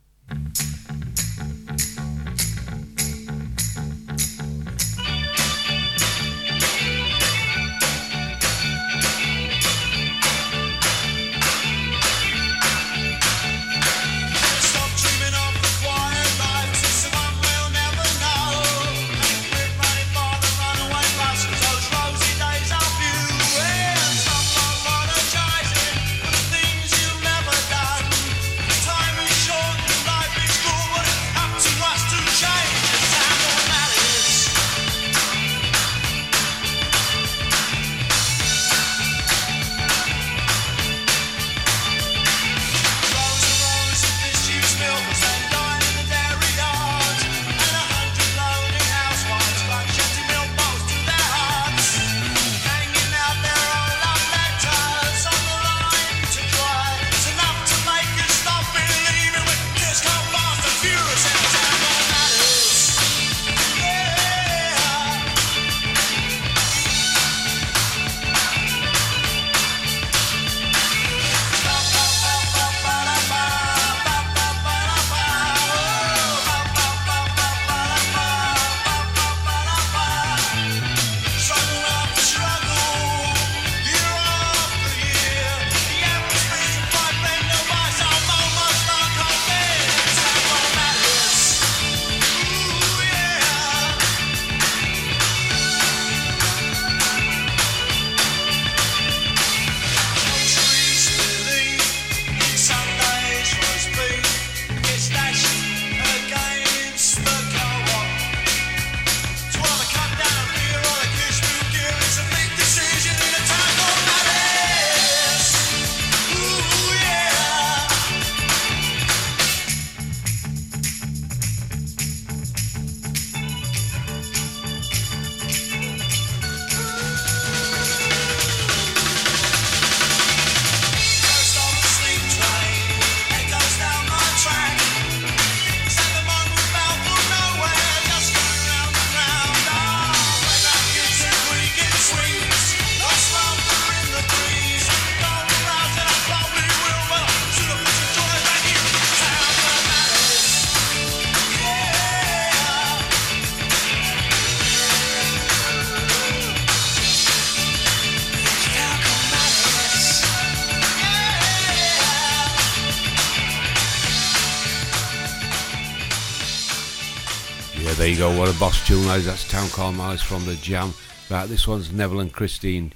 go, 168.22 168.38
what 168.38 168.56
a 168.56 168.60
boss 168.60 168.86
tune 168.86 169.04
that 169.08 169.18
is. 169.18 169.26
That's 169.26 169.50
Town 169.50 169.68
Called 169.70 169.96
Malice 169.96 170.22
from 170.22 170.46
The 170.46 170.54
Jam. 170.54 170.94
Right, 171.32 171.50
this 171.50 171.68
one's 171.68 171.92
Neville 171.92 172.20
and 172.20 172.32
Christine 172.32 172.94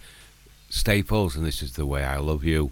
Staples, 0.70 1.36
and 1.36 1.44
this 1.44 1.64
is 1.64 1.74
The 1.74 1.84
Way 1.88 2.04
I 2.04 2.18
Love 2.18 2.44
You. 2.44 2.70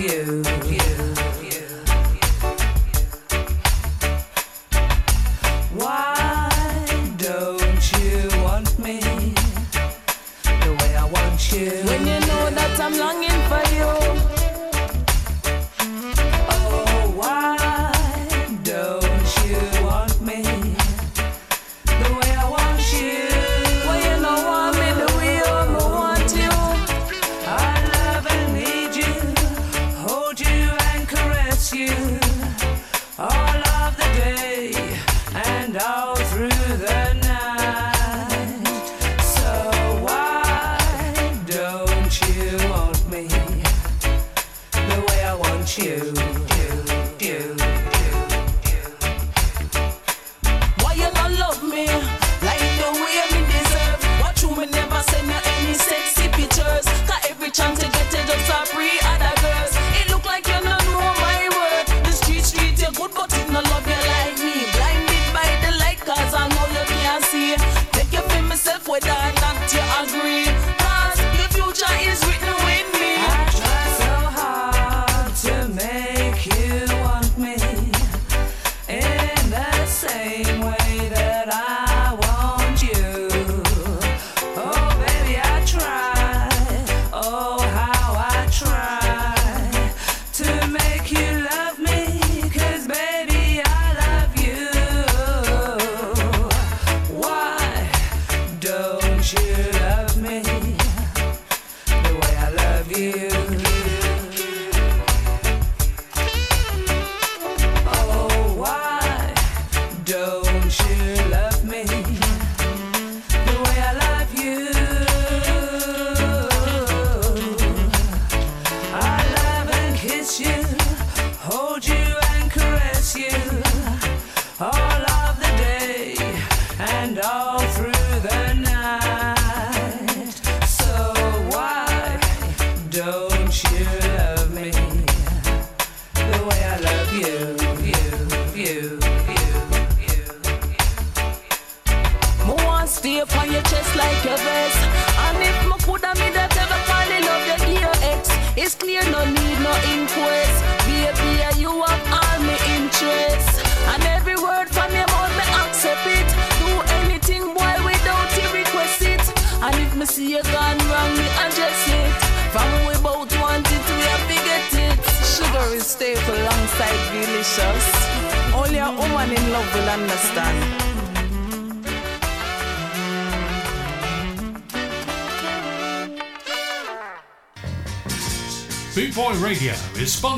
you. 0.00 0.42
you. 0.66 0.97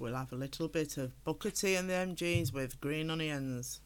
We'll 0.00 0.14
have 0.14 0.32
a 0.32 0.36
little 0.36 0.66
bit 0.68 0.96
of 0.98 1.12
Booker 1.24 1.50
T 1.50 1.76
and 1.76 1.88
the 1.88 1.94
MGs 1.94 2.52
with 2.52 2.80
Green 2.80 3.10
Onions. 3.10 3.80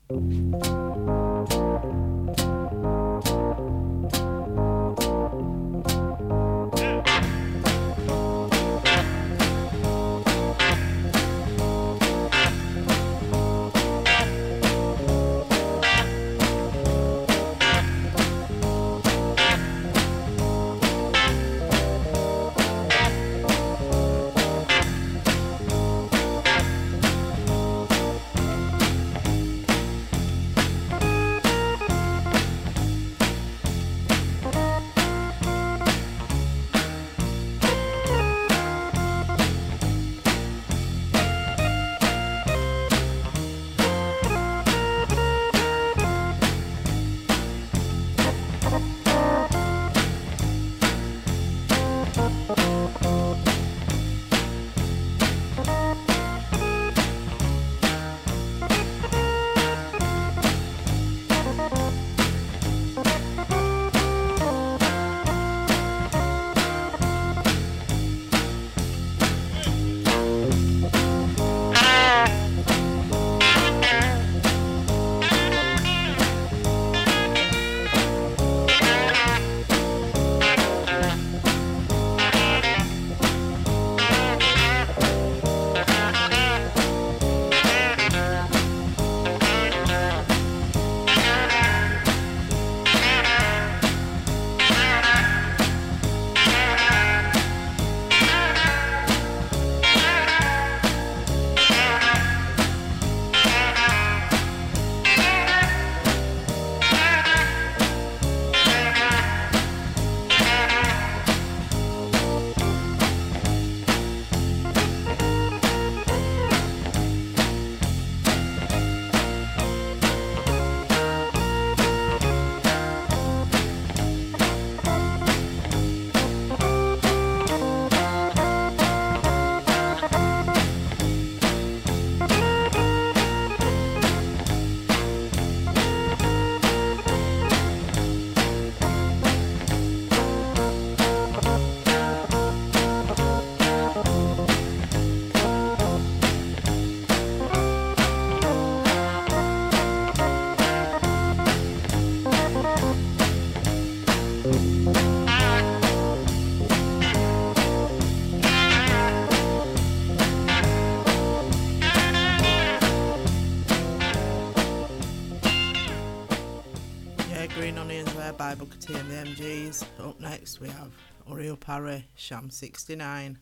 Bible 168.49 168.69
and 168.89 169.11
the 169.11 169.15
MGs. 169.15 169.85
Up 170.01 170.19
next 170.21 170.59
we 170.59 170.69
have 170.69 170.91
Hurry 171.29 171.51
Up 171.51 171.63
Harry, 171.65 172.07
Sham 172.15 172.49
69. 172.49 173.37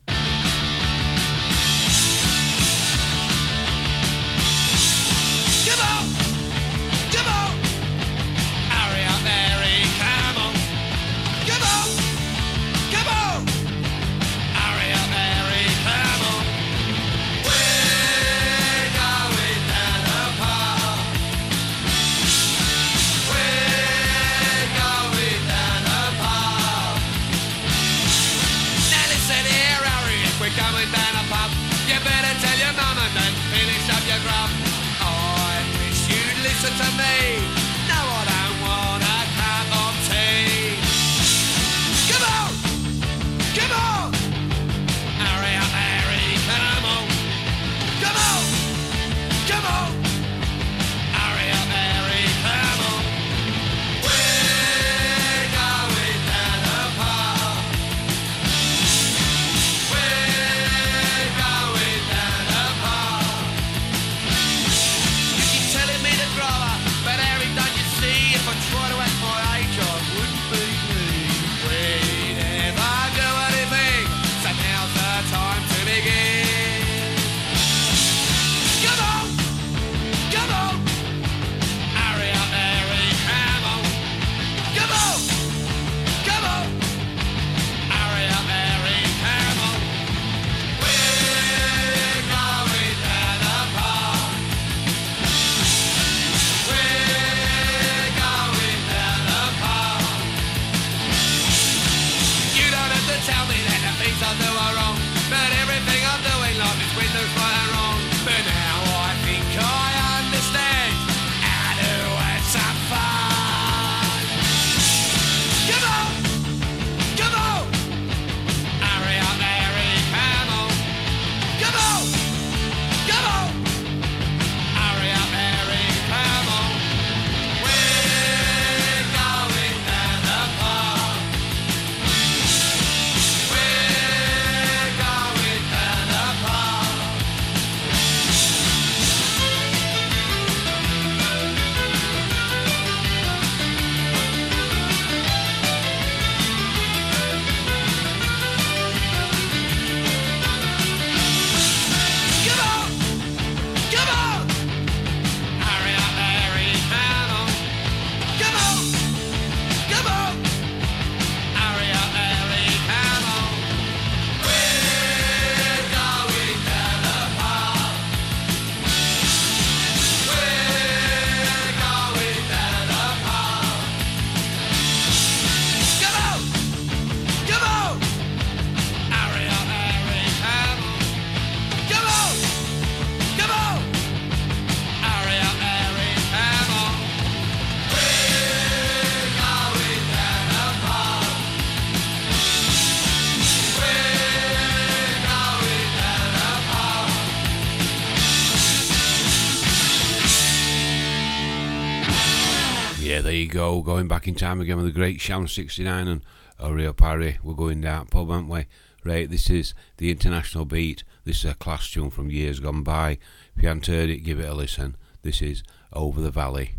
going 203.87 204.09
back 204.09 204.27
in 204.27 204.35
time 204.35 204.61
again 204.61 204.77
with 204.77 204.85
the 204.87 204.91
great 204.91 205.21
Sham 205.21 205.47
69 205.47 206.09
and 206.09 206.21
Hurry 206.59 206.89
Up 206.89 206.99
Harry. 206.99 207.39
We're 207.41 207.55
going 207.55 207.83
down 207.83 208.07
pub, 208.07 208.33
aren't 208.33 208.49
we? 208.49 208.67
Right, 209.05 209.31
this 209.31 209.49
is 209.49 209.75
the 209.99 210.11
international 210.11 210.65
beat. 210.65 211.05
This 211.23 211.45
is 211.45 211.53
a 211.53 211.55
class 211.55 211.89
tune 211.89 212.11
from 212.11 212.29
years 212.29 212.59
gone 212.59 212.83
by. 212.83 213.19
If 213.55 213.63
you 213.63 213.69
haven't 213.69 213.87
heard 213.87 214.11
it, 214.11 214.25
give 214.25 214.41
it 214.41 214.49
a 214.49 214.55
listen. 214.55 214.97
This 215.23 215.41
is 215.41 215.63
Over 215.93 216.21
the 216.21 216.33
Valley. 216.33 216.73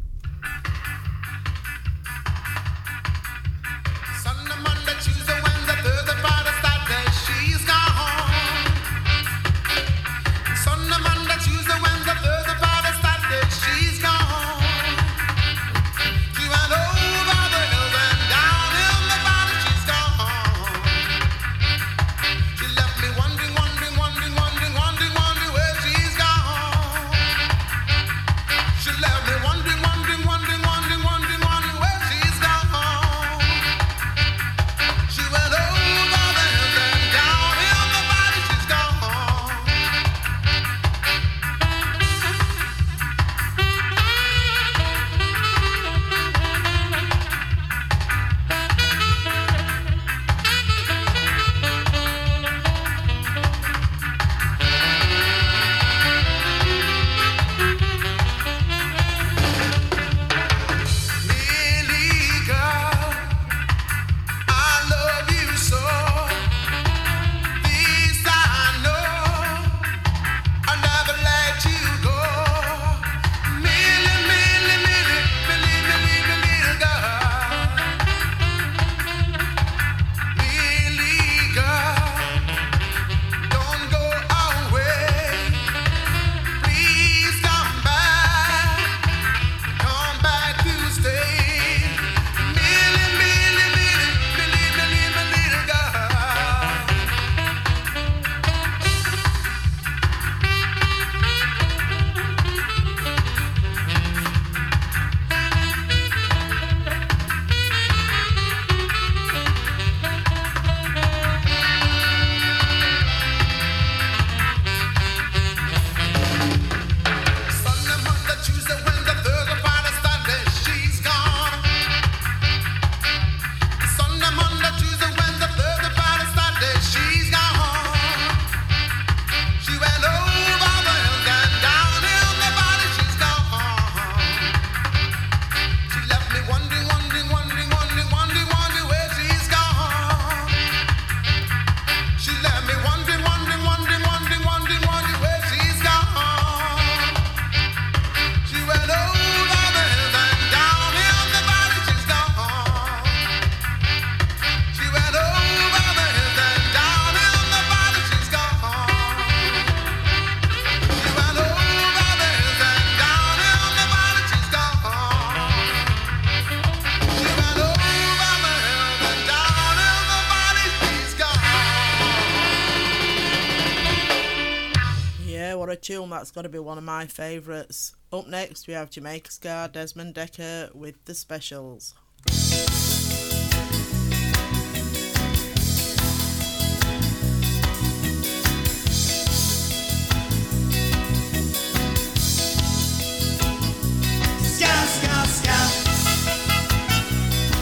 got 176.38 176.44
to 176.44 176.50
be 176.50 176.60
one 176.60 176.78
of 176.78 176.84
my 176.84 177.08
favourites. 177.08 177.96
Up 178.14 178.28
next, 178.28 178.68
we 178.68 178.76
have 178.76 178.92
Jamaica 178.92 179.32
Ska 179.32 179.72
Desmond 179.74 180.14
Dekker 180.14 180.76
with 180.76 181.04
the 181.06 181.16
specials. 181.16 181.96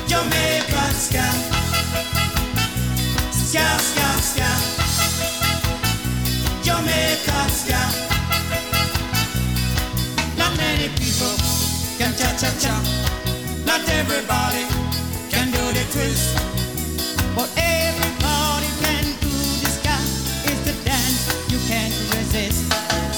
Jamaican 0.10 0.94
ska 0.94 1.24
Ska, 3.32 3.78
ska, 3.80 4.22
ska 4.22 4.55
cha 12.26 12.32
cha 12.38 12.52
cha. 12.60 12.76
Not 13.66 13.82
everybody 13.90 14.66
can 15.30 15.52
do 15.52 15.64
the 15.78 15.86
twist, 15.94 16.34
but 17.36 17.50
everybody 17.58 18.70
can 18.82 19.06
do 19.22 19.34
the 19.62 19.70
ska. 19.78 19.96
It's 20.50 20.62
the 20.68 20.76
dance 20.90 21.22
you 21.52 21.60
can't 21.70 21.94
resist. 22.16 22.66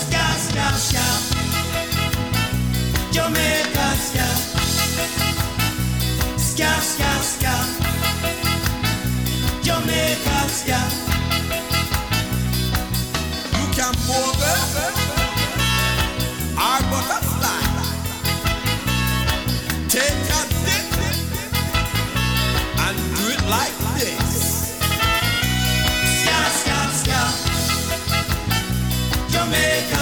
Ska, 0.04 0.24
ska, 0.46 0.66
ska. 0.88 1.06
Jamaica 3.16 3.88
ska. 4.08 4.28
Ska, 6.38 6.72
ska, 6.92 7.12
ska. 7.22 7.56
Jamaica 9.64 10.40
ska. 10.50 11.07
like 23.50 23.78
this. 23.96 24.74
Ska, 26.22 26.40
ska, 26.60 26.78
ska. 27.00 27.20
Jamaica. 29.34 29.97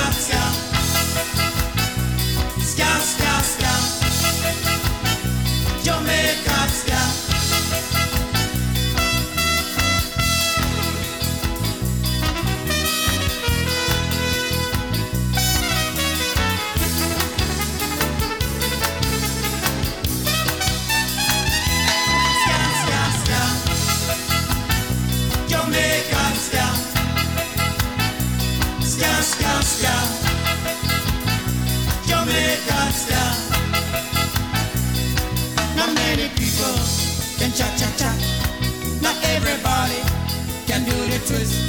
twist. 41.26 41.65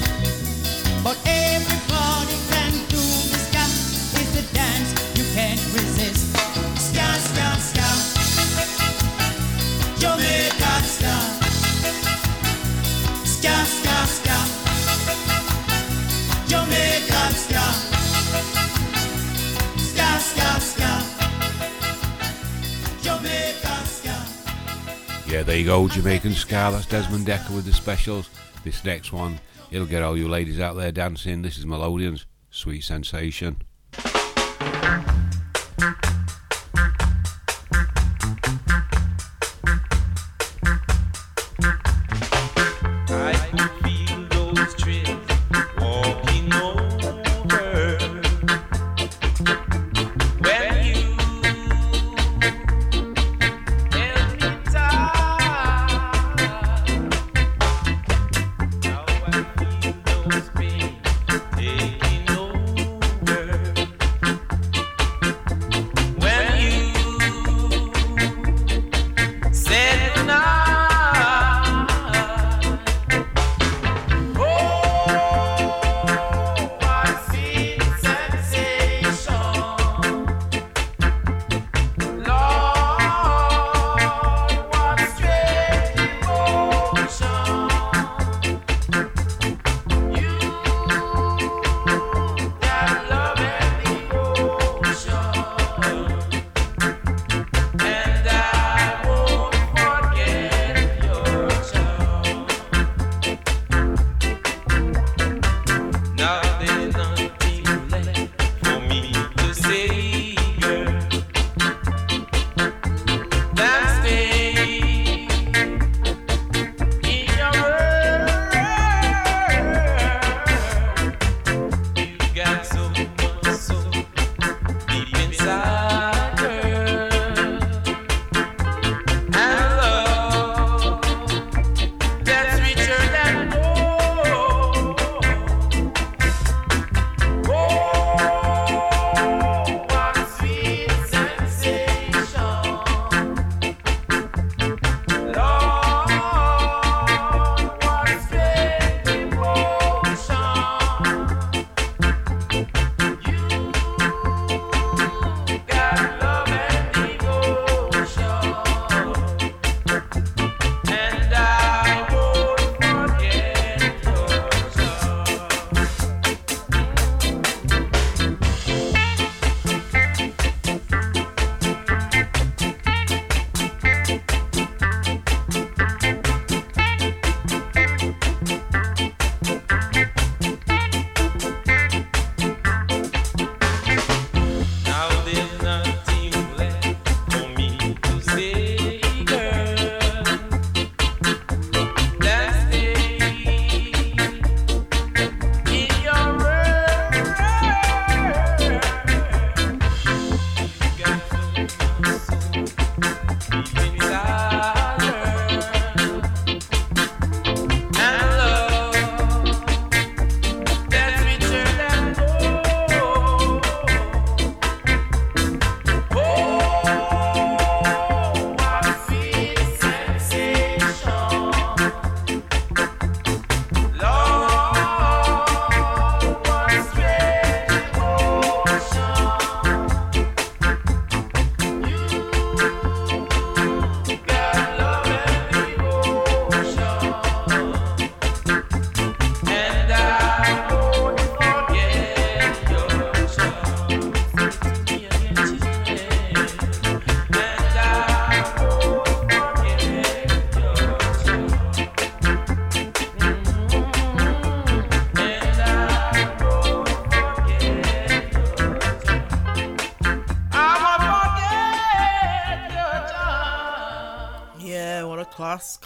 Yeah, 25.36 25.42
there 25.42 25.58
you 25.58 25.66
go, 25.66 25.86
Jamaican 25.86 26.32
Ska. 26.32 26.70
That's 26.72 26.86
Desmond 26.86 27.26
Dekker 27.26 27.54
with 27.54 27.66
the 27.66 27.72
specials. 27.74 28.30
This 28.64 28.82
next 28.86 29.12
one, 29.12 29.38
it'll 29.70 29.86
get 29.86 30.02
all 30.02 30.16
you 30.16 30.30
ladies 30.30 30.60
out 30.60 30.76
there 30.76 30.90
dancing. 30.90 31.42
This 31.42 31.58
is 31.58 31.66
Melodians, 31.66 32.24
Sweet 32.48 32.80
Sensation. 32.80 33.60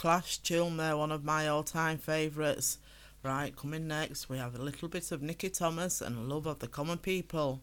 Clash 0.01 0.41
Chilmere, 0.41 0.97
one 0.97 1.11
of 1.11 1.23
my 1.23 1.47
all 1.47 1.61
time 1.61 1.99
favourites. 1.99 2.79
Right, 3.21 3.55
coming 3.55 3.87
next, 3.87 4.29
we 4.29 4.39
have 4.39 4.55
a 4.55 4.57
little 4.57 4.87
bit 4.87 5.11
of 5.11 5.21
Nicky 5.21 5.51
Thomas 5.51 6.01
and 6.01 6.27
Love 6.27 6.47
of 6.47 6.57
the 6.57 6.67
Common 6.67 6.97
People. 6.97 7.61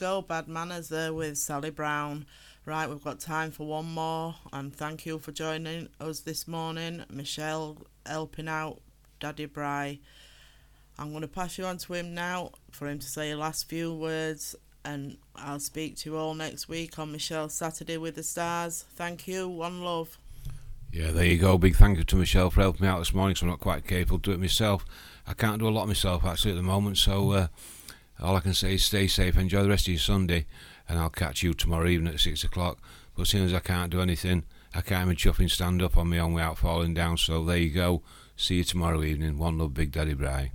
go, 0.00 0.22
Bad 0.22 0.48
Manners 0.48 0.88
there 0.88 1.12
with 1.12 1.36
Sally 1.36 1.68
Brown. 1.68 2.24
Right, 2.64 2.88
we've 2.88 3.04
got 3.04 3.20
time 3.20 3.50
for 3.50 3.66
one 3.66 3.84
more, 3.84 4.34
and 4.50 4.74
thank 4.74 5.04
you 5.04 5.18
for 5.18 5.30
joining 5.30 5.90
us 6.00 6.20
this 6.20 6.48
morning. 6.48 7.04
Michelle 7.10 7.76
helping 8.06 8.48
out 8.48 8.80
Daddy 9.20 9.44
Bry. 9.44 9.98
I'm 10.98 11.10
going 11.10 11.20
to 11.20 11.28
pass 11.28 11.58
you 11.58 11.66
on 11.66 11.76
to 11.76 11.92
him 11.92 12.14
now 12.14 12.52
for 12.70 12.88
him 12.88 12.98
to 12.98 13.06
say 13.06 13.30
the 13.30 13.36
last 13.36 13.68
few 13.68 13.92
words, 13.92 14.56
and 14.86 15.18
I'll 15.36 15.60
speak 15.60 15.96
to 15.98 16.10
you 16.10 16.16
all 16.16 16.32
next 16.32 16.66
week 16.66 16.98
on 16.98 17.12
Michelle 17.12 17.50
Saturday 17.50 17.98
with 17.98 18.14
the 18.14 18.22
Stars. 18.22 18.86
Thank 18.94 19.28
you, 19.28 19.50
one 19.50 19.82
love. 19.82 20.16
Yeah, 20.90 21.10
there 21.10 21.26
you 21.26 21.36
go. 21.36 21.58
Big 21.58 21.76
thank 21.76 21.98
you 21.98 22.04
to 22.04 22.16
Michelle 22.16 22.48
for 22.48 22.62
helping 22.62 22.86
me 22.86 22.88
out 22.88 23.00
this 23.00 23.12
morning 23.12 23.34
because 23.34 23.42
I'm 23.42 23.48
not 23.48 23.60
quite 23.60 23.86
capable 23.86 24.18
to 24.20 24.30
do 24.30 24.32
it 24.32 24.40
myself. 24.40 24.82
I 25.26 25.34
can't 25.34 25.58
do 25.58 25.68
a 25.68 25.70
lot 25.70 25.88
myself 25.88 26.24
actually 26.24 26.52
at 26.52 26.56
the 26.56 26.62
moment, 26.62 26.96
so. 26.96 27.32
Uh, 27.32 27.46
all 28.22 28.36
I 28.36 28.40
can 28.40 28.54
say 28.54 28.74
is 28.74 28.84
stay 28.84 29.06
safe, 29.06 29.36
enjoy 29.36 29.62
the 29.62 29.68
rest 29.70 29.86
of 29.86 29.94
your 29.94 30.00
Sunday, 30.00 30.46
and 30.88 30.98
I'll 30.98 31.10
catch 31.10 31.42
you 31.42 31.54
tomorrow 31.54 31.86
evening 31.86 32.12
at 32.12 32.20
six 32.20 32.44
o'clock. 32.44 32.78
But 33.16 33.26
soon 33.26 33.44
as 33.44 33.54
I 33.54 33.60
can't 33.60 33.90
do 33.90 34.00
anything, 34.00 34.44
I 34.74 34.82
can't 34.82 35.04
even 35.04 35.16
chuffing 35.16 35.50
stand 35.50 35.82
up 35.82 35.96
on 35.96 36.08
my 36.10 36.18
own 36.18 36.34
without 36.34 36.58
falling 36.58 36.94
down. 36.94 37.16
So 37.16 37.44
there 37.44 37.56
you 37.56 37.70
go. 37.70 38.02
See 38.36 38.56
you 38.56 38.64
tomorrow 38.64 39.02
evening. 39.02 39.38
One 39.38 39.58
love, 39.58 39.74
Big 39.74 39.92
Daddy 39.92 40.14
Bry. 40.14 40.52